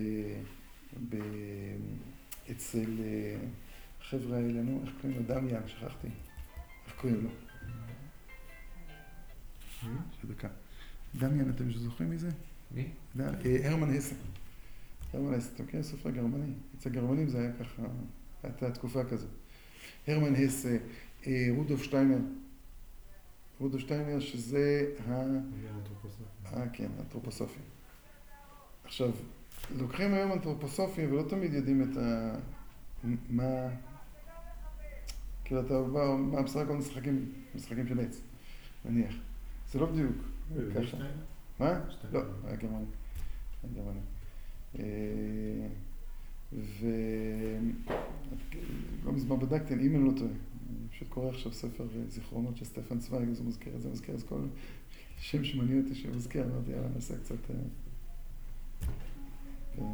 ב... 1.09 1.17
אצל 2.51 2.91
אה, 3.01 3.37
החבר'ה 4.01 4.37
האלה, 4.37 4.63
נו, 4.63 4.81
איך 4.85 4.93
קוראים 5.01 5.19
לו? 5.19 5.25
דמיאן, 5.27 5.61
שכחתי. 5.67 6.09
איך 6.87 6.95
קוראים 6.97 7.25
לו? 7.25 7.31
דקה. 10.25 10.49
דמיאן, 11.19 11.51
אתם 11.51 11.73
זוכרים 11.73 12.11
מי 12.11 12.19
זה? 12.19 12.31
מי? 12.75 12.89
אה, 13.21 13.71
הרמן 13.71 13.97
הסה. 13.97 14.15
הרמן 15.13 15.35
הסה, 15.35 15.55
אתה 15.55 15.63
מכיר 15.63 15.83
סופר 15.83 16.11
גרמני? 16.11 16.53
אצל 16.79 16.91
גרמנים 16.91 17.29
זה 17.29 17.39
היה 17.39 17.53
ככה, 17.61 17.83
הייתה 18.43 18.71
תקופה 18.71 19.05
כזאת. 19.05 19.31
הרמן 20.07 20.35
הסה, 20.35 20.77
רודולף 21.57 21.83
שטיינר. 21.83 22.19
רודולף 23.61 23.83
שטיינר 23.83 24.21
שזה 24.21 24.93
ה... 25.09 25.23
אנתרופוסופי. 25.77 26.25
אה, 26.57 26.69
כן, 26.73 26.89
אנתרופוסופיה. 26.99 27.63
עכשיו, 28.85 29.11
לוקחים 29.77 30.15
היום 30.15 30.33
אנתרופוסופיה 30.33 31.09
ולא 31.09 31.23
תמיד 31.29 31.53
יודעים 31.53 31.83
את 31.83 31.97
ה... 31.97 32.35
מה... 33.31 33.69
כאילו, 35.45 35.61
אתה 35.61 35.83
בא, 35.83 36.17
מה 36.17 36.43
בסך 36.43 36.57
הכל 36.57 36.77
משחקים, 36.77 37.33
משחקים 37.55 37.87
של 37.87 38.01
עץ, 38.01 38.21
נניח. 38.85 39.15
זה 39.73 39.79
לא 39.79 39.87
בדיוק 39.87 40.17
ככה. 40.75 40.97
ולא 49.03 49.13
מזמן 49.13 49.39
בדקתי, 49.39 49.75
אם 49.75 49.97
אני 49.97 50.05
לא 50.05 50.19
טועה. 50.19 50.31
אני 50.69 50.89
פשוט 50.89 51.09
קורא 51.09 51.29
עכשיו 51.29 51.53
ספר 51.53 51.85
אה, 51.97 52.03
זיכרונות 52.09 52.57
של 52.57 52.65
סטפן 52.65 52.99
צוויג, 52.99 53.29
אז 53.29 53.39
הוא 53.39 53.49
מזכיר 53.49 53.77
את 53.77 53.83
זה, 53.83 53.89
מזכיר 53.89 54.15
את 54.15 54.23
כל 54.23 54.41
שם 55.21 55.45
שמעניין 55.45 55.83
אותי 55.83 55.95
שמזכיר, 55.95 56.45
אמרתי, 56.45 56.71
יאללה, 56.71 56.89
נעשה 56.95 57.15
קצת... 57.19 57.51
אה, 57.51 57.55
אה, 59.79 59.85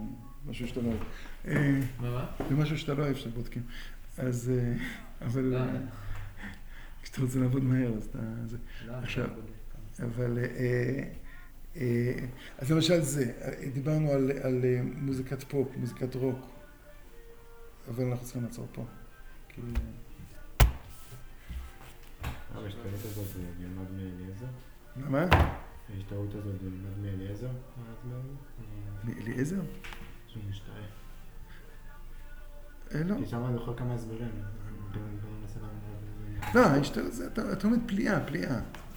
משהו 0.46 0.68
שאתה 0.68 0.80
לא 0.80 0.88
אוהב. 0.88 1.02
מה? 2.00 2.26
זה 2.48 2.54
משהו 2.54 2.78
שאתה 2.78 2.94
לא 2.94 3.02
אוהב 3.02 3.16
שאתם 3.16 3.30
בודקים. 3.30 3.62
אז... 4.18 4.52
אבל... 5.20 5.42
לא, 5.42 5.56
אה, 5.58 5.80
כשאתה 7.02 7.20
רוצה 7.20 7.38
לעבוד 7.38 7.62
מהר, 7.62 7.92
אז 7.96 8.06
אתה... 8.06 8.18
זה. 8.46 8.56
לא, 8.86 8.92
עכשיו, 8.92 9.26
לא. 9.26 10.04
אבל... 10.04 10.38
אז 12.58 12.70
למשל 12.72 13.00
זה, 13.00 13.32
דיברנו 13.74 14.10
על, 14.10 14.30
על 14.42 14.64
מוזיקת 14.96 15.42
פופ, 15.42 15.68
מוזיקת 15.76 16.14
רוק, 16.14 16.38
אבל 17.88 18.04
אנחנו 18.04 18.24
צריכים 18.24 18.42
לעצור 18.42 18.66
פה. 18.72 18.84
כי... 19.48 19.60
יש 22.66 22.74
טעות 22.74 23.04
הזאת 23.04 23.26
ללמוד 23.60 23.86
מאליעזר? 23.90 24.46
מה? 24.96 25.24
יש 25.96 26.02
טעות 26.04 26.34
הזאת 26.34 26.54
ללמוד 26.62 26.98
מאליעזר? 27.02 27.48
מאליעזר? 29.04 29.60
שהוא. 30.28 30.42
אה, 32.94 33.02
לא. 33.04 33.14
כי 33.18 33.26
שם 33.26 33.44
אני 33.44 33.52
זוכר 33.54 33.76
כמה 33.76 33.94
הסברים. 33.94 34.28
לא, 36.54 36.60
יש- 36.80 36.92
זה- 36.98 37.26
אתה 37.26 37.52
אתה 37.52 37.66
אומר 37.66 37.76
פליאה, 37.86 38.26
פליאה. 38.26 38.60